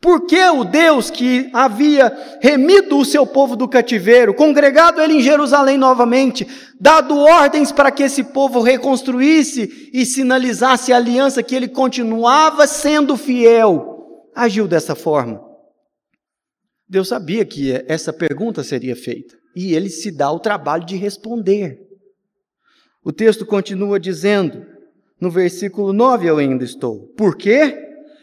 Por 0.00 0.26
que 0.26 0.42
o 0.50 0.64
Deus 0.64 1.10
que 1.10 1.48
havia 1.52 2.12
remido 2.40 2.98
o 2.98 3.04
seu 3.04 3.24
povo 3.24 3.54
do 3.54 3.68
cativeiro, 3.68 4.34
congregado 4.34 5.00
ele 5.00 5.14
em 5.14 5.22
Jerusalém 5.22 5.78
novamente, 5.78 6.44
dado 6.80 7.16
ordens 7.16 7.70
para 7.70 7.92
que 7.92 8.02
esse 8.02 8.24
povo 8.24 8.60
reconstruísse 8.60 9.90
e 9.92 10.04
sinalizasse 10.04 10.92
a 10.92 10.96
aliança 10.96 11.40
que 11.40 11.54
ele 11.54 11.68
continuava 11.68 12.66
sendo 12.66 13.16
fiel, 13.16 14.28
agiu 14.34 14.66
dessa 14.66 14.96
forma? 14.96 15.40
Deus 16.88 17.06
sabia 17.06 17.44
que 17.44 17.84
essa 17.86 18.12
pergunta 18.12 18.64
seria 18.64 18.96
feita 18.96 19.36
e 19.54 19.72
ele 19.72 19.88
se 19.88 20.10
dá 20.10 20.32
o 20.32 20.40
trabalho 20.40 20.84
de 20.84 20.96
responder. 20.96 21.78
O 23.04 23.12
texto 23.12 23.46
continua 23.46 24.00
dizendo, 24.00 24.66
no 25.22 25.30
versículo 25.30 25.92
9 25.92 26.28
eu 26.28 26.38
ainda 26.38 26.64
estou: 26.64 27.06
Por 27.16 27.36
quê? 27.36 27.78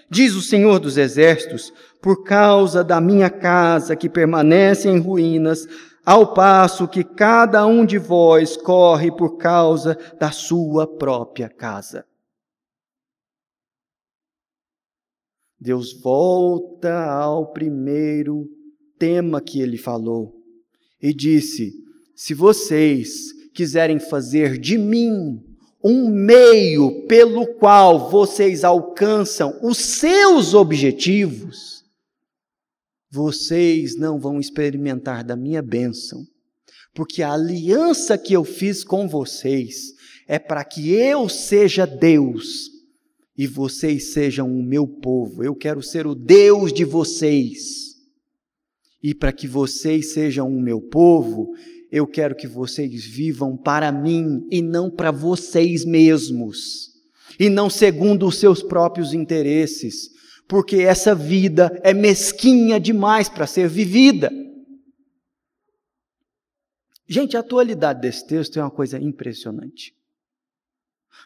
Diz 0.09 0.35
o 0.35 0.41
Senhor 0.41 0.81
dos 0.81 0.97
Exércitos: 0.97 1.71
Por 2.01 2.25
causa 2.25 2.83
da 2.83 2.99
minha 2.99 3.29
casa 3.29 3.95
que 3.95 4.09
permanece 4.09 4.89
em 4.89 4.99
ruínas, 4.99 5.65
ao 6.05 6.33
passo 6.33 6.89
que 6.89 7.01
cada 7.01 7.65
um 7.65 7.85
de 7.85 7.97
vós 7.97 8.57
corre 8.57 9.15
por 9.15 9.37
causa 9.37 9.97
da 10.19 10.29
sua 10.29 10.85
própria 10.85 11.47
casa. 11.47 12.05
Deus 15.57 15.93
volta 16.01 17.05
ao 17.05 17.53
primeiro 17.53 18.45
tema 18.97 19.39
que 19.39 19.61
ele 19.61 19.77
falou 19.77 20.35
e 21.01 21.13
disse: 21.13 21.71
Se 22.13 22.33
vocês 22.33 23.31
quiserem 23.53 24.01
fazer 24.01 24.57
de 24.57 24.77
mim 24.77 25.48
um 25.83 26.09
meio 26.09 27.05
pelo 27.07 27.47
qual 27.55 28.09
vocês 28.09 28.63
alcançam 28.63 29.57
os 29.63 29.77
seus 29.77 30.53
objetivos, 30.53 31.83
vocês 33.09 33.97
não 33.97 34.19
vão 34.19 34.39
experimentar 34.39 35.23
da 35.23 35.35
minha 35.35 35.61
bênção, 35.61 36.23
porque 36.93 37.23
a 37.23 37.33
aliança 37.33 38.17
que 38.17 38.33
eu 38.33 38.43
fiz 38.43 38.83
com 38.83 39.07
vocês 39.07 39.93
é 40.27 40.37
para 40.37 40.63
que 40.63 40.91
eu 40.91 41.27
seja 41.27 41.85
Deus 41.85 42.69
e 43.37 43.47
vocês 43.47 44.11
sejam 44.11 44.51
o 44.53 44.61
meu 44.61 44.85
povo. 44.85 45.43
Eu 45.43 45.55
quero 45.55 45.81
ser 45.81 46.05
o 46.05 46.13
Deus 46.13 46.73
de 46.73 46.83
vocês. 46.83 47.95
E 49.01 49.15
para 49.15 49.31
que 49.31 49.47
vocês 49.47 50.11
sejam 50.11 50.47
o 50.49 50.61
meu 50.61 50.81
povo, 50.81 51.53
eu 51.91 52.05
quero 52.05 52.35
que 52.35 52.47
vocês 52.47 53.05
vivam 53.05 53.57
para 53.57 53.91
mim 53.91 54.45
e 54.51 54.61
não 54.61 54.89
para 54.89 55.11
vocês 55.11 55.83
mesmos, 55.85 56.89
e 57.39 57.49
não 57.49 57.69
segundo 57.69 58.27
os 58.27 58.37
seus 58.37 58.61
próprios 58.61 59.13
interesses, 59.13 60.09
porque 60.47 60.77
essa 60.77 61.15
vida 61.15 61.79
é 61.83 61.93
mesquinha 61.93 62.79
demais 62.79 63.29
para 63.29 63.47
ser 63.47 63.67
vivida. 63.67 64.31
Gente, 67.07 67.35
a 67.35 67.39
atualidade 67.39 68.01
desse 68.01 68.25
texto 68.27 68.59
é 68.59 68.61
uma 68.61 68.69
coisa 68.69 68.99
impressionante. 68.99 69.95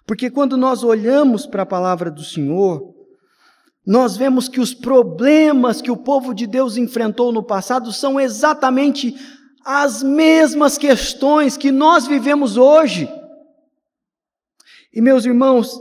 Porque 0.06 0.30
quando 0.30 0.56
nós 0.56 0.84
olhamos 0.84 1.46
para 1.46 1.64
a 1.64 1.66
palavra 1.66 2.10
do 2.10 2.24
Senhor, 2.24 2.94
nós 3.86 4.16
vemos 4.16 4.48
que 4.48 4.62
os 4.62 4.74
problemas 4.74 5.82
que 5.82 5.92
o 5.92 5.98
povo 5.98 6.34
de 6.34 6.48
Deus 6.48 6.78
enfrentou 6.78 7.34
no 7.34 7.44
passado 7.44 7.92
são 7.92 8.18
exatamente 8.18 9.14
as 9.66 10.04
mesmas 10.04 10.78
questões 10.78 11.56
que 11.58 11.72
nós 11.72 12.06
vivemos 12.06 12.58
hoje. 12.58 13.10
E 14.94 15.02
meus 15.02 15.26
irmãos, 15.26 15.80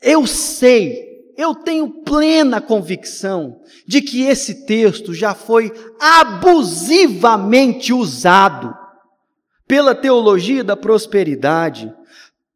eu 0.00 0.26
sei, 0.26 1.32
eu 1.36 1.54
tenho 1.54 2.02
plena 2.02 2.60
convicção 2.60 3.60
de 3.86 4.00
que 4.00 4.22
esse 4.22 4.66
texto 4.66 5.12
já 5.12 5.34
foi 5.34 5.72
abusivamente 6.00 7.92
usado 7.92 8.76
pela 9.66 9.94
teologia 9.94 10.64
da 10.64 10.76
prosperidade 10.76 11.92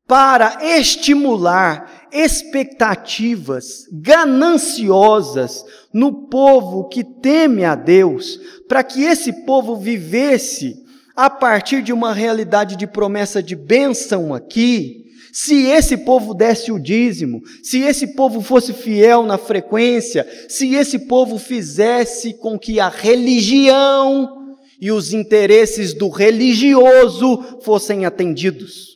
para 0.07 0.59
estimular 0.79 2.02
expectativas 2.13 3.87
gananciosas 3.91 5.65
no 5.93 6.29
povo 6.29 6.89
que 6.89 7.03
teme 7.03 7.65
a 7.65 7.75
Deus, 7.75 8.39
para 8.69 8.85
que 8.85 9.03
esse 9.03 9.45
povo 9.45 9.77
vivesse 9.77 10.83
a 11.17 11.29
partir 11.29 11.83
de 11.83 11.93
uma 11.93 12.13
realidade 12.13 12.77
de 12.77 12.87
promessa 12.87 13.43
de 13.43 13.55
bênção 13.57 14.35
aqui, 14.35 15.03
Se 15.35 15.65
esse 15.65 15.97
povo 15.97 16.35
desse 16.35 16.71
o 16.71 16.79
dízimo, 16.79 17.41
se 17.63 17.81
esse 17.81 18.09
povo 18.09 18.43
fosse 18.43 18.75
fiel 18.75 19.23
na 19.23 19.39
frequência, 19.39 20.29
se 20.47 20.75
esse 20.75 20.99
povo 20.99 21.39
fizesse 21.39 22.35
com 22.35 22.59
que 22.59 22.79
a 22.79 22.91
religião 22.91 24.57
e 24.79 24.93
os 24.93 25.15
interesses 25.15 25.95
do 25.95 26.11
religioso 26.11 27.61
fossem 27.63 28.05
atendidos. 28.05 28.92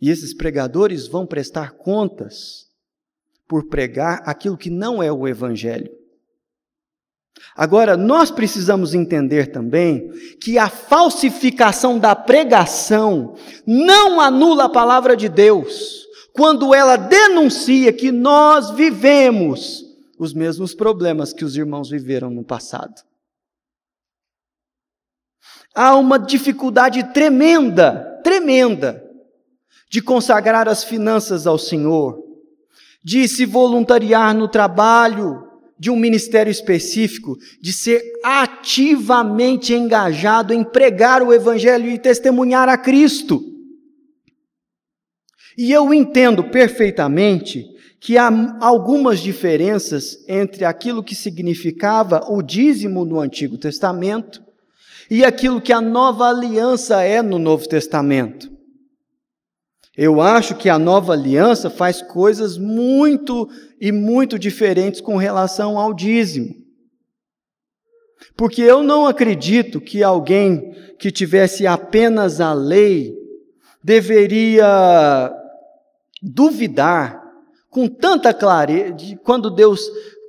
E 0.00 0.10
esses 0.10 0.34
pregadores 0.34 1.06
vão 1.06 1.26
prestar 1.26 1.72
contas 1.72 2.68
por 3.48 3.68
pregar 3.68 4.22
aquilo 4.24 4.56
que 4.56 4.70
não 4.70 5.02
é 5.02 5.10
o 5.10 5.26
Evangelho. 5.26 5.90
Agora, 7.56 7.96
nós 7.96 8.30
precisamos 8.30 8.94
entender 8.94 9.50
também 9.50 10.10
que 10.40 10.58
a 10.58 10.68
falsificação 10.68 11.98
da 11.98 12.14
pregação 12.14 13.36
não 13.66 14.20
anula 14.20 14.64
a 14.64 14.68
palavra 14.68 15.16
de 15.16 15.28
Deus, 15.28 16.06
quando 16.32 16.74
ela 16.74 16.96
denuncia 16.96 17.92
que 17.92 18.12
nós 18.12 18.70
vivemos 18.70 19.84
os 20.18 20.34
mesmos 20.34 20.74
problemas 20.74 21.32
que 21.32 21.44
os 21.44 21.56
irmãos 21.56 21.90
viveram 21.90 22.30
no 22.30 22.44
passado. 22.44 23.02
Há 25.74 25.96
uma 25.96 26.18
dificuldade 26.18 27.12
tremenda, 27.12 28.20
tremenda, 28.22 29.07
de 29.88 30.02
consagrar 30.02 30.68
as 30.68 30.84
finanças 30.84 31.46
ao 31.46 31.58
Senhor, 31.58 32.22
de 33.02 33.26
se 33.26 33.46
voluntariar 33.46 34.34
no 34.34 34.48
trabalho, 34.48 35.48
de 35.78 35.90
um 35.90 35.96
ministério 35.96 36.50
específico, 36.50 37.36
de 37.60 37.72
ser 37.72 38.02
ativamente 38.24 39.72
engajado 39.72 40.52
em 40.52 40.64
pregar 40.64 41.22
o 41.22 41.32
Evangelho 41.32 41.88
e 41.88 41.98
testemunhar 41.98 42.68
a 42.68 42.76
Cristo. 42.76 43.40
E 45.56 45.72
eu 45.72 45.94
entendo 45.94 46.44
perfeitamente 46.44 47.64
que 48.00 48.16
há 48.16 48.30
algumas 48.60 49.20
diferenças 49.20 50.24
entre 50.28 50.64
aquilo 50.64 51.02
que 51.02 51.14
significava 51.14 52.26
o 52.28 52.42
dízimo 52.42 53.04
no 53.04 53.20
Antigo 53.20 53.58
Testamento 53.58 54.42
e 55.10 55.24
aquilo 55.24 55.60
que 55.60 55.72
a 55.72 55.80
nova 55.80 56.28
aliança 56.28 57.02
é 57.02 57.22
no 57.22 57.38
Novo 57.38 57.68
Testamento. 57.68 58.57
Eu 60.00 60.20
acho 60.20 60.54
que 60.54 60.68
a 60.68 60.78
nova 60.78 61.12
aliança 61.12 61.68
faz 61.68 62.00
coisas 62.00 62.56
muito 62.56 63.48
e 63.80 63.90
muito 63.90 64.38
diferentes 64.38 65.00
com 65.00 65.16
relação 65.16 65.76
ao 65.76 65.92
dízimo. 65.92 66.54
Porque 68.36 68.62
eu 68.62 68.80
não 68.80 69.08
acredito 69.08 69.80
que 69.80 70.04
alguém 70.04 70.72
que 71.00 71.10
tivesse 71.10 71.66
apenas 71.66 72.40
a 72.40 72.52
lei 72.52 73.12
deveria 73.82 75.34
duvidar 76.22 77.20
com 77.68 77.88
tanta 77.88 78.32
clareza, 78.32 78.94
quando 79.24 79.50
Deus 79.50 79.80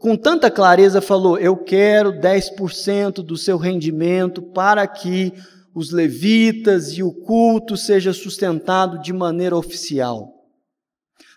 com 0.01 0.15
tanta 0.15 0.49
clareza 0.49 0.99
falou: 0.99 1.37
Eu 1.37 1.55
quero 1.55 2.13
10% 2.13 3.21
do 3.23 3.37
seu 3.37 3.55
rendimento 3.57 4.41
para 4.41 4.87
que 4.87 5.31
os 5.79 5.91
levitas 5.91 6.97
e 6.97 7.01
o 7.01 7.13
culto 7.13 7.77
seja 7.77 8.11
sustentado 8.11 9.01
de 9.01 9.13
maneira 9.13 9.55
oficial. 9.55 10.35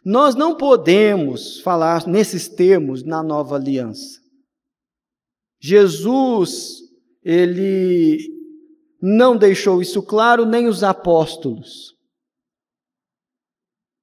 Nós 0.04 0.34
não 0.34 0.56
podemos 0.56 1.60
falar 1.60 2.08
nesses 2.08 2.48
termos 2.48 3.04
na 3.04 3.22
nova 3.22 3.54
aliança. 3.54 4.20
Jesus, 5.60 6.80
ele 7.22 8.18
não 9.00 9.36
deixou 9.36 9.80
isso 9.80 10.02
claro, 10.02 10.44
nem 10.44 10.66
os 10.66 10.82
apóstolos. 10.82 11.96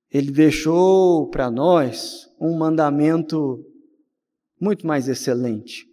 Ele 0.10 0.32
deixou 0.32 1.30
para 1.30 1.52
nós 1.52 2.30
um 2.40 2.58
mandamento 2.58 3.62
muito 4.58 4.88
mais 4.88 5.10
excelente. 5.10 5.89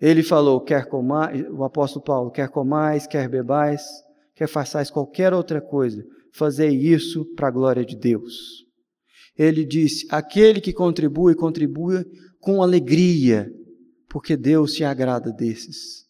Ele 0.00 0.22
falou: 0.22 0.60
quer 0.60 0.86
comais, 0.86 1.44
o 1.50 1.64
apóstolo 1.64 2.04
Paulo, 2.04 2.30
quer 2.30 2.48
comais, 2.48 3.06
quer 3.06 3.28
bebais, 3.28 3.82
quer 4.34 4.46
façais 4.46 4.90
qualquer 4.90 5.32
outra 5.32 5.60
coisa, 5.60 6.04
fazei 6.32 6.70
isso 6.70 7.24
para 7.34 7.48
a 7.48 7.50
glória 7.50 7.84
de 7.84 7.96
Deus. 7.96 8.64
Ele 9.38 9.64
disse: 9.64 10.06
aquele 10.10 10.60
que 10.60 10.72
contribui, 10.72 11.34
contribua 11.34 12.04
com 12.40 12.62
alegria, 12.62 13.50
porque 14.08 14.36
Deus 14.36 14.74
se 14.74 14.84
agrada 14.84 15.32
desses. 15.32 16.04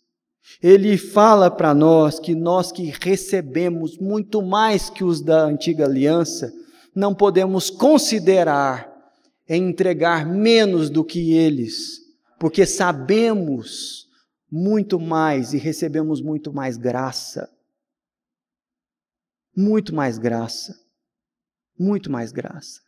Ele 0.63 0.97
fala 0.97 1.51
para 1.51 1.75
nós 1.75 2.21
que 2.21 2.35
nós 2.35 2.71
que 2.71 2.93
recebemos 3.01 3.99
muito 3.99 4.43
mais 4.43 4.89
que 4.89 5.03
os 5.03 5.21
da 5.21 5.45
antiga 5.45 5.85
aliança, 5.85 6.53
não 6.95 7.15
podemos 7.15 7.69
considerar 7.69 8.91
em 9.49 9.69
entregar 9.69 10.25
menos 10.25 10.89
do 10.89 11.05
que 11.05 11.35
eles 11.35 12.06
porque 12.39 12.67
sabemos 12.67 14.07
muito 14.51 15.01
mais 15.01 15.53
e 15.53 15.59
recebemos 15.59 16.21
muito 16.21 16.53
mais 16.53 16.77
graça. 16.77 17.51
Muito 19.57 19.95
mais 19.95 20.19
graça. 20.19 20.79
Muito 21.79 22.11
mais 22.11 22.33
graça. 22.33 22.81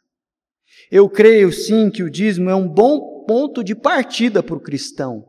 Eu 0.90 1.08
creio 1.08 1.52
sim 1.52 1.90
que 1.90 2.02
o 2.02 2.11
dízimo 2.11 2.50
é 2.50 2.54
um 2.54 2.68
bom 2.68 3.24
ponto 3.26 3.64
de 3.64 3.74
partida 3.74 4.42
para 4.42 4.54
o 4.54 4.61
cristão. 4.61 5.26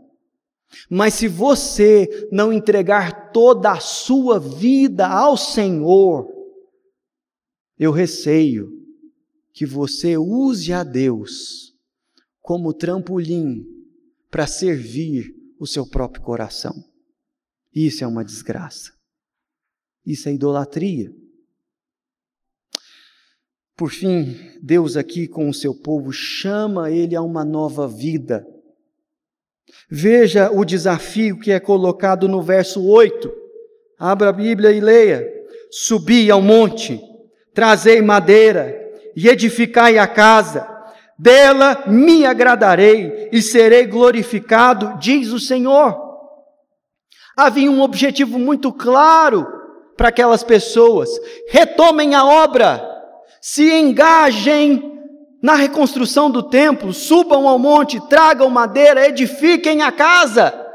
Mas 0.89 1.15
se 1.15 1.27
você 1.27 2.27
não 2.31 2.53
entregar 2.53 3.31
toda 3.31 3.71
a 3.71 3.79
sua 3.79 4.39
vida 4.39 5.07
ao 5.07 5.35
Senhor, 5.35 6.29
eu 7.77 7.91
receio 7.91 8.69
que 9.51 9.65
você 9.65 10.17
use 10.17 10.71
a 10.71 10.83
Deus 10.83 11.73
como 12.41 12.73
trampolim 12.73 13.78
para 14.29 14.47
servir 14.47 15.33
o 15.59 15.67
seu 15.67 15.85
próprio 15.87 16.23
coração. 16.23 16.73
Isso 17.73 18.03
é 18.03 18.07
uma 18.07 18.23
desgraça. 18.23 18.91
Isso 20.05 20.29
é 20.29 20.33
idolatria. 20.33 21.11
Por 23.75 23.91
fim, 23.91 24.35
Deus 24.61 24.97
aqui 24.97 25.27
com 25.27 25.47
o 25.49 25.53
seu 25.53 25.73
povo 25.73 26.11
chama 26.11 26.91
ele 26.91 27.15
a 27.15 27.21
uma 27.21 27.45
nova 27.45 27.87
vida. 27.87 28.45
Veja 29.89 30.51
o 30.51 30.65
desafio 30.65 31.39
que 31.39 31.51
é 31.51 31.59
colocado 31.59 32.27
no 32.27 32.41
verso 32.41 32.85
8. 32.85 33.31
Abra 33.97 34.29
a 34.29 34.33
Bíblia 34.33 34.71
e 34.71 34.79
leia. 34.79 35.27
Subi 35.71 36.31
ao 36.31 36.41
monte, 36.41 36.99
trazei 37.53 38.01
madeira 38.01 38.75
e 39.15 39.27
edificai 39.27 39.97
a 39.97 40.07
casa 40.07 40.78
dela 41.19 41.83
me 41.85 42.25
agradarei 42.25 43.27
e 43.29 43.41
serei 43.41 43.85
glorificado, 43.85 44.97
diz 44.97 45.33
o 45.33 45.39
Senhor. 45.39 46.07
Havia 47.35 47.69
um 47.69 47.81
objetivo 47.81 48.39
muito 48.39 48.71
claro 48.71 49.45
para 49.97 50.07
aquelas 50.07 50.43
pessoas: 50.43 51.09
retomem 51.49 52.15
a 52.15 52.25
obra, 52.25 52.81
se 53.41 53.69
engajem 53.69 54.97
na 55.43 55.55
reconstrução 55.55 56.31
do 56.31 56.43
templo, 56.43 56.93
subam 56.93 57.47
ao 57.47 57.59
monte, 57.59 57.99
tragam 58.07 58.49
madeira, 58.49 59.07
edifiquem 59.07 59.81
a 59.81 59.91
casa. 59.91 60.65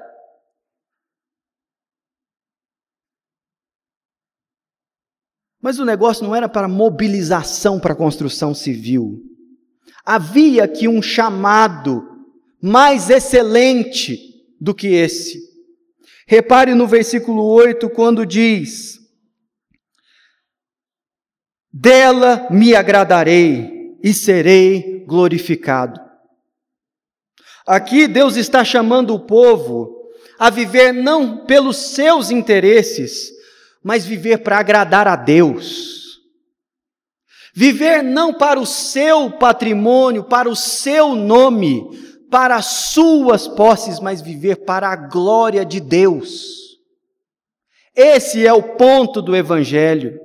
Mas 5.60 5.78
o 5.78 5.84
negócio 5.86 6.22
não 6.22 6.36
era 6.36 6.46
para 6.46 6.68
mobilização 6.68 7.80
para 7.80 7.94
a 7.94 7.96
construção 7.96 8.54
civil. 8.54 9.33
Havia 10.04 10.64
aqui 10.64 10.86
um 10.86 11.00
chamado 11.00 12.26
mais 12.60 13.08
excelente 13.10 14.18
do 14.60 14.74
que 14.74 14.88
esse. 14.88 15.38
Repare 16.26 16.74
no 16.74 16.86
versículo 16.86 17.44
8 17.44 17.88
quando 17.90 18.26
diz: 18.26 18.98
Dela 21.72 22.46
me 22.50 22.74
agradarei 22.74 23.98
e 24.02 24.12
serei 24.12 25.04
glorificado. 25.06 26.00
Aqui 27.66 28.06
Deus 28.06 28.36
está 28.36 28.62
chamando 28.62 29.14
o 29.14 29.20
povo 29.20 30.10
a 30.38 30.50
viver 30.50 30.92
não 30.92 31.46
pelos 31.46 31.76
seus 31.76 32.30
interesses, 32.30 33.30
mas 33.82 34.04
viver 34.04 34.38
para 34.38 34.58
agradar 34.58 35.08
a 35.08 35.16
Deus. 35.16 36.03
Viver 37.54 38.02
não 38.02 38.34
para 38.34 38.58
o 38.58 38.66
seu 38.66 39.30
patrimônio, 39.30 40.24
para 40.24 40.48
o 40.48 40.56
seu 40.56 41.14
nome, 41.14 41.88
para 42.28 42.56
as 42.56 42.66
suas 42.66 43.46
posses, 43.46 44.00
mas 44.00 44.20
viver 44.20 44.64
para 44.64 44.88
a 44.88 44.96
glória 44.96 45.64
de 45.64 45.78
Deus. 45.78 46.80
Esse 47.94 48.44
é 48.44 48.52
o 48.52 48.74
ponto 48.76 49.22
do 49.22 49.36
Evangelho. 49.36 50.18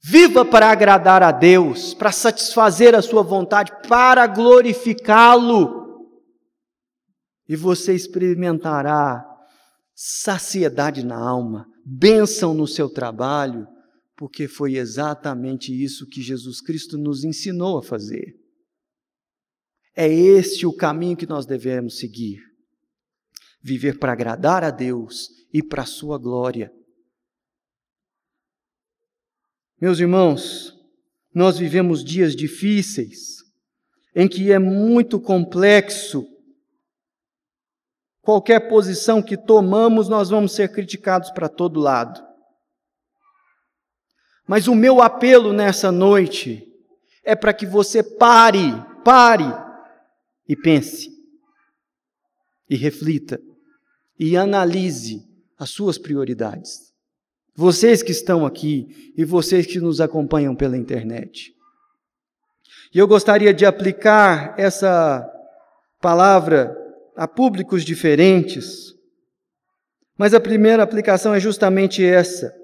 Viva 0.00 0.44
para 0.44 0.70
agradar 0.70 1.20
a 1.20 1.32
Deus, 1.32 1.94
para 1.94 2.12
satisfazer 2.12 2.94
a 2.94 3.02
sua 3.02 3.24
vontade, 3.24 3.72
para 3.88 4.26
glorificá-lo. 4.28 6.06
E 7.48 7.56
você 7.56 7.92
experimentará 7.92 9.26
saciedade 9.96 11.04
na 11.04 11.18
alma, 11.18 11.66
bênção 11.84 12.54
no 12.54 12.68
seu 12.68 12.88
trabalho, 12.88 13.66
porque 14.20 14.46
foi 14.46 14.76
exatamente 14.76 15.72
isso 15.72 16.06
que 16.06 16.20
Jesus 16.20 16.60
Cristo 16.60 16.98
nos 16.98 17.24
ensinou 17.24 17.78
a 17.78 17.82
fazer. 17.82 18.38
É 19.96 20.06
este 20.06 20.66
o 20.66 20.76
caminho 20.76 21.16
que 21.16 21.24
nós 21.24 21.46
devemos 21.46 21.98
seguir. 21.98 22.38
Viver 23.62 23.98
para 23.98 24.12
agradar 24.12 24.62
a 24.62 24.70
Deus 24.70 25.30
e 25.54 25.62
para 25.62 25.84
a 25.84 25.86
sua 25.86 26.18
glória. 26.18 26.70
Meus 29.80 29.98
irmãos, 29.98 30.78
nós 31.34 31.56
vivemos 31.56 32.04
dias 32.04 32.36
difíceis, 32.36 33.38
em 34.14 34.28
que 34.28 34.52
é 34.52 34.58
muito 34.58 35.18
complexo. 35.18 36.26
Qualquer 38.20 38.68
posição 38.68 39.22
que 39.22 39.38
tomamos, 39.38 40.10
nós 40.10 40.28
vamos 40.28 40.52
ser 40.52 40.70
criticados 40.70 41.30
para 41.30 41.48
todo 41.48 41.80
lado. 41.80 42.29
Mas 44.50 44.66
o 44.66 44.74
meu 44.74 45.00
apelo 45.00 45.52
nessa 45.52 45.92
noite 45.92 46.66
é 47.22 47.36
para 47.36 47.52
que 47.52 47.64
você 47.64 48.02
pare, 48.02 48.84
pare 49.04 49.44
e 50.48 50.56
pense, 50.56 51.08
e 52.68 52.74
reflita, 52.74 53.40
e 54.18 54.36
analise 54.36 55.24
as 55.56 55.70
suas 55.70 55.98
prioridades. 55.98 56.92
Vocês 57.54 58.02
que 58.02 58.10
estão 58.10 58.44
aqui 58.44 59.12
e 59.16 59.24
vocês 59.24 59.66
que 59.66 59.78
nos 59.78 60.00
acompanham 60.00 60.56
pela 60.56 60.76
internet. 60.76 61.54
E 62.92 62.98
eu 62.98 63.06
gostaria 63.06 63.54
de 63.54 63.64
aplicar 63.64 64.56
essa 64.58 65.30
palavra 66.00 66.76
a 67.14 67.28
públicos 67.28 67.84
diferentes, 67.84 68.96
mas 70.18 70.34
a 70.34 70.40
primeira 70.40 70.82
aplicação 70.82 71.32
é 71.32 71.38
justamente 71.38 72.04
essa. 72.04 72.59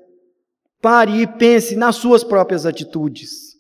Pare 0.87 1.20
e 1.20 1.27
pense 1.27 1.75
nas 1.75 1.96
suas 1.96 2.22
próprias 2.22 2.64
atitudes. 2.64 3.57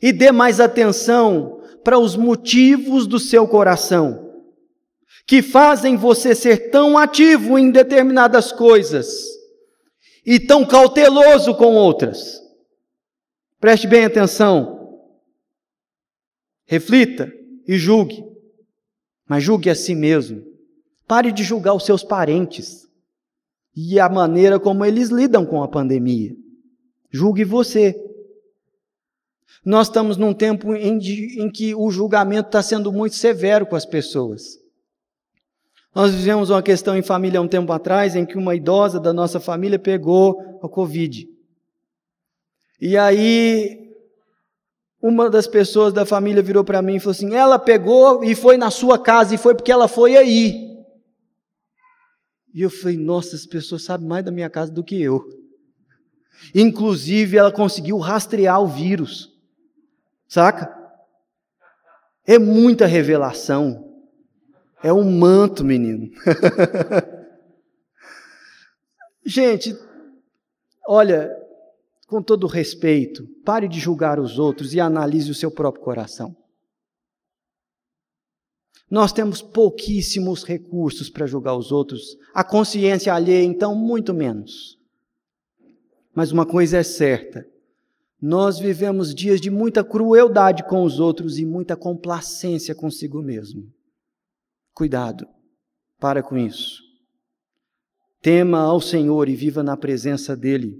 E 0.00 0.10
dê 0.10 0.32
mais 0.32 0.58
atenção 0.58 1.62
para 1.84 1.98
os 1.98 2.16
motivos 2.16 3.06
do 3.06 3.18
seu 3.18 3.46
coração, 3.46 4.40
que 5.26 5.42
fazem 5.42 5.98
você 5.98 6.34
ser 6.34 6.70
tão 6.70 6.96
ativo 6.96 7.58
em 7.58 7.70
determinadas 7.70 8.50
coisas 8.50 9.22
e 10.24 10.40
tão 10.40 10.64
cauteloso 10.64 11.54
com 11.54 11.74
outras. 11.74 12.40
Preste 13.60 13.86
bem 13.86 14.06
atenção. 14.06 14.98
Reflita 16.64 17.30
e 17.68 17.76
julgue, 17.76 18.24
mas 19.28 19.44
julgue 19.44 19.68
a 19.68 19.74
si 19.74 19.94
mesmo. 19.94 20.42
Pare 21.06 21.30
de 21.30 21.44
julgar 21.44 21.74
os 21.74 21.84
seus 21.84 22.02
parentes 22.02 22.88
e 23.74 23.98
a 24.00 24.08
maneira 24.08 24.58
como 24.58 24.84
eles 24.84 25.10
lidam 25.10 25.46
com 25.46 25.62
a 25.62 25.68
pandemia. 25.68 26.34
Julgue 27.10 27.44
você. 27.44 27.94
Nós 29.64 29.88
estamos 29.88 30.16
num 30.16 30.32
tempo 30.32 30.74
em, 30.74 30.98
em 30.98 31.50
que 31.50 31.74
o 31.74 31.90
julgamento 31.90 32.48
está 32.48 32.62
sendo 32.62 32.92
muito 32.92 33.16
severo 33.16 33.66
com 33.66 33.76
as 33.76 33.84
pessoas. 33.84 34.58
Nós 35.94 36.14
vivemos 36.14 36.50
uma 36.50 36.62
questão 36.62 36.96
em 36.96 37.02
família 37.02 37.40
há 37.40 37.42
um 37.42 37.48
tempo 37.48 37.72
atrás 37.72 38.14
em 38.14 38.24
que 38.24 38.38
uma 38.38 38.54
idosa 38.54 39.00
da 39.00 39.12
nossa 39.12 39.40
família 39.40 39.78
pegou 39.78 40.40
a 40.62 40.68
Covid. 40.68 41.28
E 42.80 42.96
aí, 42.96 43.90
uma 45.02 45.28
das 45.28 45.46
pessoas 45.46 45.92
da 45.92 46.06
família 46.06 46.42
virou 46.42 46.64
para 46.64 46.80
mim 46.80 46.96
e 46.96 47.00
falou 47.00 47.10
assim: 47.10 47.34
ela 47.34 47.58
pegou 47.58 48.22
e 48.22 48.34
foi 48.34 48.56
na 48.56 48.70
sua 48.70 48.98
casa, 48.98 49.34
e 49.34 49.38
foi 49.38 49.54
porque 49.54 49.72
ela 49.72 49.88
foi 49.88 50.16
aí. 50.16 50.69
E 52.52 52.62
eu 52.62 52.70
falei, 52.70 52.96
nossa, 52.96 53.36
as 53.36 53.46
pessoas 53.46 53.84
sabem 53.84 54.08
mais 54.08 54.24
da 54.24 54.30
minha 54.30 54.50
casa 54.50 54.72
do 54.72 54.82
que 54.82 55.00
eu. 55.00 55.24
Inclusive, 56.54 57.36
ela 57.36 57.52
conseguiu 57.52 57.98
rastrear 57.98 58.60
o 58.60 58.66
vírus. 58.66 59.30
Saca? 60.26 60.74
É 62.26 62.38
muita 62.38 62.86
revelação. 62.86 63.88
É 64.82 64.92
um 64.92 65.10
manto, 65.10 65.64
menino. 65.64 66.10
Gente, 69.24 69.76
olha, 70.86 71.30
com 72.06 72.22
todo 72.22 72.46
respeito, 72.46 73.28
pare 73.44 73.68
de 73.68 73.78
julgar 73.78 74.18
os 74.18 74.38
outros 74.38 74.74
e 74.74 74.80
analise 74.80 75.30
o 75.30 75.34
seu 75.34 75.50
próprio 75.50 75.84
coração. 75.84 76.34
Nós 78.90 79.12
temos 79.12 79.40
pouquíssimos 79.40 80.42
recursos 80.42 81.08
para 81.08 81.26
julgar 81.26 81.56
os 81.56 81.70
outros, 81.70 82.16
a 82.34 82.42
consciência 82.42 83.14
alheia, 83.14 83.44
então, 83.44 83.74
muito 83.74 84.12
menos. 84.12 84.76
Mas 86.12 86.32
uma 86.32 86.44
coisa 86.44 86.78
é 86.78 86.82
certa: 86.82 87.46
nós 88.20 88.58
vivemos 88.58 89.14
dias 89.14 89.40
de 89.40 89.48
muita 89.48 89.84
crueldade 89.84 90.64
com 90.64 90.82
os 90.82 90.98
outros 90.98 91.38
e 91.38 91.46
muita 91.46 91.76
complacência 91.76 92.74
consigo 92.74 93.22
mesmo. 93.22 93.72
Cuidado, 94.74 95.26
para 96.00 96.22
com 96.22 96.36
isso. 96.36 96.82
Tema 98.20 98.58
ao 98.58 98.80
Senhor 98.80 99.28
e 99.28 99.36
viva 99.36 99.62
na 99.62 99.76
presença 99.76 100.36
dEle. 100.36 100.76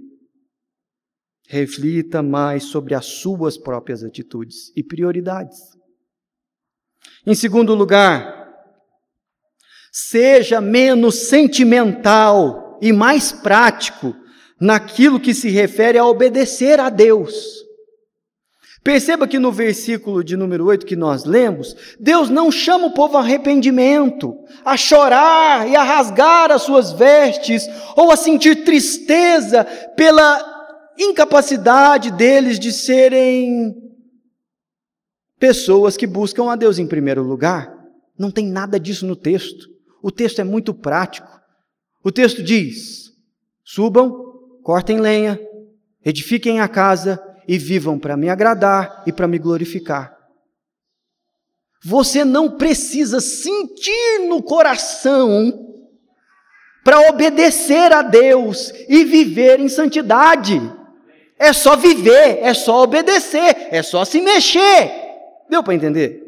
Reflita 1.47 2.21
mais 2.21 2.65
sobre 2.65 2.93
as 2.93 3.05
suas 3.05 3.57
próprias 3.57 4.03
atitudes 4.03 4.71
e 4.75 4.83
prioridades. 4.83 5.80
Em 7.25 7.35
segundo 7.35 7.75
lugar, 7.75 8.49
seja 9.91 10.59
menos 10.59 11.27
sentimental 11.27 12.79
e 12.81 12.91
mais 12.91 13.31
prático 13.31 14.15
naquilo 14.59 15.19
que 15.19 15.33
se 15.33 15.49
refere 15.49 15.97
a 15.97 16.05
obedecer 16.05 16.79
a 16.79 16.89
Deus. 16.89 17.61
Perceba 18.83 19.27
que 19.27 19.37
no 19.37 19.51
versículo 19.51 20.23
de 20.23 20.35
número 20.35 20.65
8 20.65 20.85
que 20.85 20.95
nós 20.95 21.23
lemos, 21.23 21.75
Deus 21.99 22.29
não 22.29 22.51
chama 22.51 22.87
o 22.87 22.93
povo 22.93 23.15
a 23.15 23.19
arrependimento, 23.19 24.33
a 24.65 24.75
chorar 24.75 25.67
e 25.67 25.75
a 25.75 25.83
rasgar 25.83 26.51
as 26.51 26.63
suas 26.63 26.91
vestes, 26.91 27.67
ou 27.95 28.11
a 28.11 28.15
sentir 28.15 28.63
tristeza 28.63 29.63
pela 29.95 30.49
incapacidade 30.97 32.11
deles 32.11 32.57
de 32.57 32.71
serem 32.71 33.90
pessoas 35.41 35.97
que 35.97 36.05
buscam 36.05 36.51
a 36.51 36.55
Deus 36.55 36.77
em 36.77 36.85
primeiro 36.85 37.23
lugar. 37.23 37.75
Não 38.17 38.29
tem 38.29 38.45
nada 38.45 38.79
disso 38.79 39.07
no 39.07 39.15
texto. 39.15 39.67
O 40.01 40.11
texto 40.11 40.39
é 40.39 40.43
muito 40.43 40.71
prático. 40.71 41.27
O 42.03 42.11
texto 42.11 42.43
diz: 42.43 43.11
subam, 43.63 44.13
cortem 44.61 44.99
lenha, 44.99 45.39
edifiquem 46.05 46.59
a 46.59 46.67
casa 46.67 47.19
e 47.47 47.57
vivam 47.57 47.97
para 47.97 48.15
me 48.15 48.29
agradar 48.29 49.03
e 49.07 49.11
para 49.11 49.27
me 49.27 49.39
glorificar. 49.39 50.15
Você 51.83 52.23
não 52.23 52.57
precisa 52.57 53.19
sentir 53.19 54.27
no 54.29 54.43
coração 54.43 55.67
para 56.83 57.09
obedecer 57.09 57.91
a 57.91 58.03
Deus 58.03 58.71
e 58.87 59.03
viver 59.03 59.59
em 59.59 59.67
santidade. 59.67 60.61
É 61.39 61.51
só 61.51 61.75
viver, 61.75 62.37
é 62.43 62.53
só 62.53 62.83
obedecer, 62.83 63.69
é 63.71 63.81
só 63.81 64.05
se 64.05 64.21
mexer. 64.21 65.00
Deu 65.51 65.61
para 65.61 65.75
entender? 65.75 66.23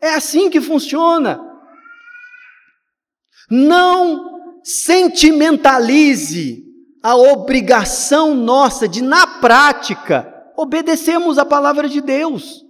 É 0.00 0.14
assim 0.14 0.48
que 0.48 0.60
funciona. 0.60 1.40
Não 3.50 4.62
sentimentalize 4.62 6.64
a 7.02 7.16
obrigação 7.16 8.32
nossa 8.32 8.86
de, 8.86 9.02
na 9.02 9.40
prática, 9.40 10.32
obedecermos 10.56 11.38
a 11.38 11.44
palavra 11.44 11.88
de 11.88 12.00
Deus. 12.00 12.64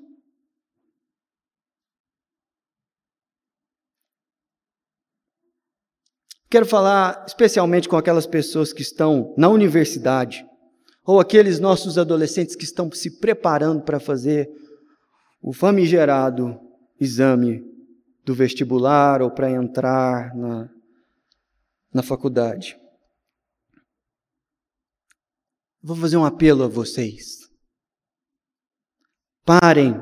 Quero 6.48 6.64
falar 6.64 7.22
especialmente 7.28 7.86
com 7.86 7.98
aquelas 7.98 8.26
pessoas 8.26 8.72
que 8.72 8.80
estão 8.80 9.34
na 9.36 9.50
universidade, 9.50 10.42
ou 11.04 11.20
aqueles 11.20 11.60
nossos 11.60 11.98
adolescentes 11.98 12.56
que 12.56 12.64
estão 12.64 12.90
se 12.90 13.20
preparando 13.20 13.82
para 13.82 14.00
fazer 14.00 14.48
o 15.40 15.52
famigerado 15.52 16.60
exame 17.00 17.64
do 18.24 18.34
vestibular 18.34 19.22
ou 19.22 19.30
para 19.30 19.50
entrar 19.50 20.34
na, 20.36 20.70
na 21.92 22.02
faculdade. 22.02 22.78
Vou 25.82 25.96
fazer 25.96 26.18
um 26.18 26.24
apelo 26.24 26.62
a 26.62 26.68
vocês. 26.68 27.50
Parem 29.44 29.94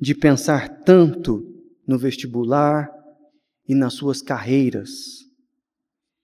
de 0.00 0.14
pensar 0.14 0.82
tanto 0.84 1.44
no 1.86 1.98
vestibular 1.98 2.88
e 3.66 3.74
nas 3.74 3.94
suas 3.94 4.22
carreiras, 4.22 5.26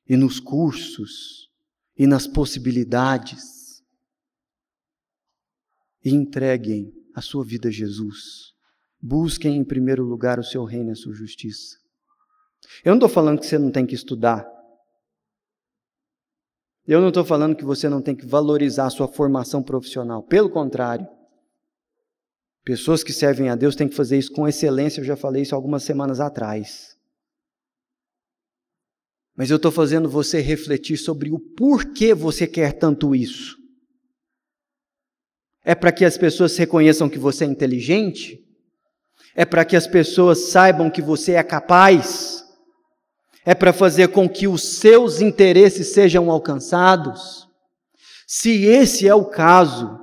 e 0.08 0.16
nos 0.16 0.38
cursos, 0.38 1.50
e 1.98 2.06
nas 2.06 2.26
possibilidades, 2.26 3.82
e 6.04 6.10
entreguem 6.10 6.92
a 7.14 7.20
sua 7.20 7.44
vida 7.44 7.68
a 7.68 7.72
Jesus. 7.72 8.52
Busquem 9.00 9.56
em 9.56 9.64
primeiro 9.64 10.04
lugar 10.04 10.38
o 10.38 10.44
seu 10.44 10.64
reino 10.64 10.90
e 10.90 10.92
a 10.92 10.96
sua 10.96 11.14
justiça. 11.14 11.76
Eu 12.84 12.90
não 12.90 12.96
estou 12.96 13.08
falando 13.08 13.38
que 13.38 13.46
você 13.46 13.58
não 13.58 13.70
tem 13.70 13.86
que 13.86 13.94
estudar. 13.94 14.46
Eu 16.86 17.00
não 17.00 17.08
estou 17.08 17.24
falando 17.24 17.56
que 17.56 17.64
você 17.64 17.88
não 17.88 18.02
tem 18.02 18.14
que 18.14 18.26
valorizar 18.26 18.86
a 18.86 18.90
sua 18.90 19.08
formação 19.08 19.62
profissional. 19.62 20.22
Pelo 20.22 20.50
contrário. 20.50 21.06
Pessoas 22.64 23.04
que 23.04 23.12
servem 23.12 23.50
a 23.50 23.54
Deus 23.54 23.76
têm 23.76 23.88
que 23.88 23.94
fazer 23.94 24.18
isso 24.18 24.32
com 24.32 24.48
excelência. 24.48 25.00
Eu 25.00 25.04
já 25.04 25.16
falei 25.16 25.42
isso 25.42 25.54
algumas 25.54 25.82
semanas 25.82 26.20
atrás. 26.20 26.96
Mas 29.36 29.50
eu 29.50 29.56
estou 29.56 29.72
fazendo 29.72 30.08
você 30.08 30.40
refletir 30.40 30.96
sobre 30.96 31.30
o 31.30 31.38
porquê 31.38 32.14
você 32.14 32.46
quer 32.46 32.72
tanto 32.72 33.14
isso. 33.14 33.63
É 35.64 35.74
para 35.74 35.90
que 35.90 36.04
as 36.04 36.18
pessoas 36.18 36.56
reconheçam 36.56 37.08
que 37.08 37.18
você 37.18 37.44
é 37.44 37.48
inteligente? 37.48 38.44
É 39.34 39.44
para 39.44 39.64
que 39.64 39.76
as 39.76 39.86
pessoas 39.86 40.50
saibam 40.50 40.90
que 40.90 41.00
você 41.00 41.32
é 41.32 41.42
capaz? 41.42 42.44
É 43.44 43.54
para 43.54 43.72
fazer 43.72 44.08
com 44.08 44.28
que 44.28 44.46
os 44.46 44.62
seus 44.78 45.20
interesses 45.20 45.88
sejam 45.88 46.30
alcançados? 46.30 47.48
Se 48.26 48.64
esse 48.64 49.08
é 49.08 49.14
o 49.14 49.24
caso, 49.24 49.98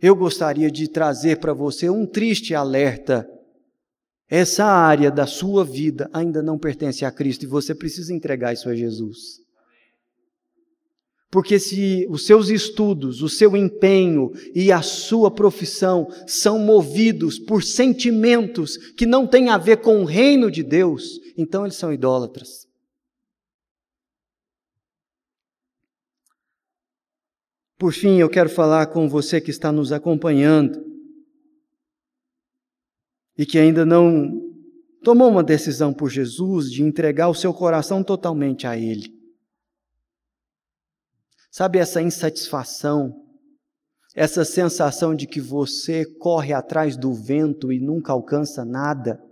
eu 0.00 0.14
gostaria 0.14 0.70
de 0.70 0.88
trazer 0.88 1.38
para 1.38 1.52
você 1.52 1.88
um 1.88 2.06
triste 2.06 2.54
alerta. 2.54 3.28
Essa 4.28 4.64
área 4.64 5.10
da 5.10 5.26
sua 5.26 5.64
vida 5.64 6.10
ainda 6.12 6.42
não 6.42 6.58
pertence 6.58 7.04
a 7.04 7.10
Cristo 7.10 7.44
e 7.44 7.48
você 7.48 7.74
precisa 7.74 8.12
entregar 8.12 8.52
isso 8.52 8.68
a 8.68 8.74
Jesus. 8.74 9.43
Porque 11.30 11.58
se 11.58 12.06
os 12.08 12.26
seus 12.26 12.48
estudos, 12.48 13.20
o 13.20 13.28
seu 13.28 13.56
empenho 13.56 14.30
e 14.54 14.70
a 14.70 14.82
sua 14.82 15.30
profissão 15.30 16.06
são 16.26 16.58
movidos 16.58 17.38
por 17.38 17.62
sentimentos 17.62 18.76
que 18.92 19.04
não 19.04 19.26
têm 19.26 19.48
a 19.48 19.58
ver 19.58 19.78
com 19.78 20.00
o 20.00 20.04
reino 20.04 20.50
de 20.50 20.62
Deus, 20.62 21.18
então 21.36 21.64
eles 21.64 21.76
são 21.76 21.92
idólatras. 21.92 22.68
Por 27.76 27.92
fim, 27.92 28.18
eu 28.18 28.30
quero 28.30 28.48
falar 28.48 28.86
com 28.86 29.08
você 29.08 29.40
que 29.40 29.50
está 29.50 29.72
nos 29.72 29.92
acompanhando 29.92 30.84
e 33.36 33.44
que 33.44 33.58
ainda 33.58 33.84
não 33.84 34.40
tomou 35.02 35.28
uma 35.28 35.42
decisão 35.42 35.92
por 35.92 36.08
Jesus 36.08 36.70
de 36.70 36.82
entregar 36.82 37.28
o 37.28 37.34
seu 37.34 37.52
coração 37.52 38.02
totalmente 38.02 38.66
a 38.66 38.78
Ele. 38.78 39.23
Sabe 41.56 41.78
essa 41.78 42.02
insatisfação, 42.02 43.14
essa 44.12 44.44
sensação 44.44 45.14
de 45.14 45.24
que 45.24 45.40
você 45.40 46.04
corre 46.04 46.52
atrás 46.52 46.96
do 46.96 47.14
vento 47.14 47.72
e 47.72 47.78
nunca 47.78 48.12
alcança 48.12 48.64
nada? 48.64 49.24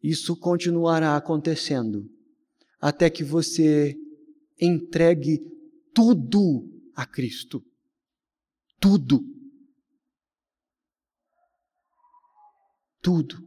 Isso 0.00 0.36
continuará 0.38 1.16
acontecendo 1.16 2.08
até 2.80 3.10
que 3.10 3.24
você 3.24 3.96
entregue 4.60 5.40
tudo 5.92 6.70
a 6.94 7.04
Cristo. 7.04 7.60
Tudo. 8.78 9.24
Tudo. 13.00 13.44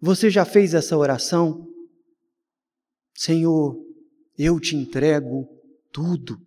Você 0.00 0.30
já 0.30 0.46
fez 0.46 0.72
essa 0.72 0.96
oração? 0.96 1.70
Senhor, 3.24 3.80
eu 4.36 4.58
te 4.58 4.74
entrego 4.74 5.48
tudo. 5.92 6.44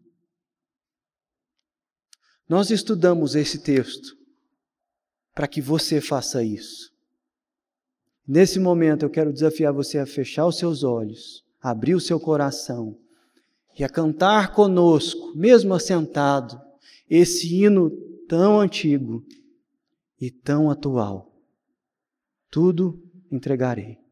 Nós 2.49 2.69
estudamos 2.69 3.33
esse 3.33 3.63
texto 3.63 4.13
para 5.33 5.47
que 5.47 5.61
você 5.61 6.01
faça 6.01 6.43
isso. 6.43 6.91
Nesse 8.27 8.59
momento 8.59 9.03
eu 9.03 9.09
quero 9.09 9.31
desafiar 9.31 9.71
você 9.71 9.99
a 9.99 10.05
fechar 10.05 10.47
os 10.47 10.57
seus 10.57 10.83
olhos, 10.83 11.45
abrir 11.61 11.95
o 11.95 12.01
seu 12.01 12.19
coração 12.19 12.97
e 13.79 13.81
a 13.81 13.87
cantar 13.87 14.53
conosco, 14.53 15.33
mesmo 15.33 15.73
assentado, 15.73 16.59
esse 17.09 17.55
hino 17.55 17.89
tão 18.27 18.59
antigo 18.59 19.25
e 20.19 20.29
tão 20.29 20.69
atual. 20.69 21.31
Tudo 22.51 23.01
entregarei. 23.31 24.04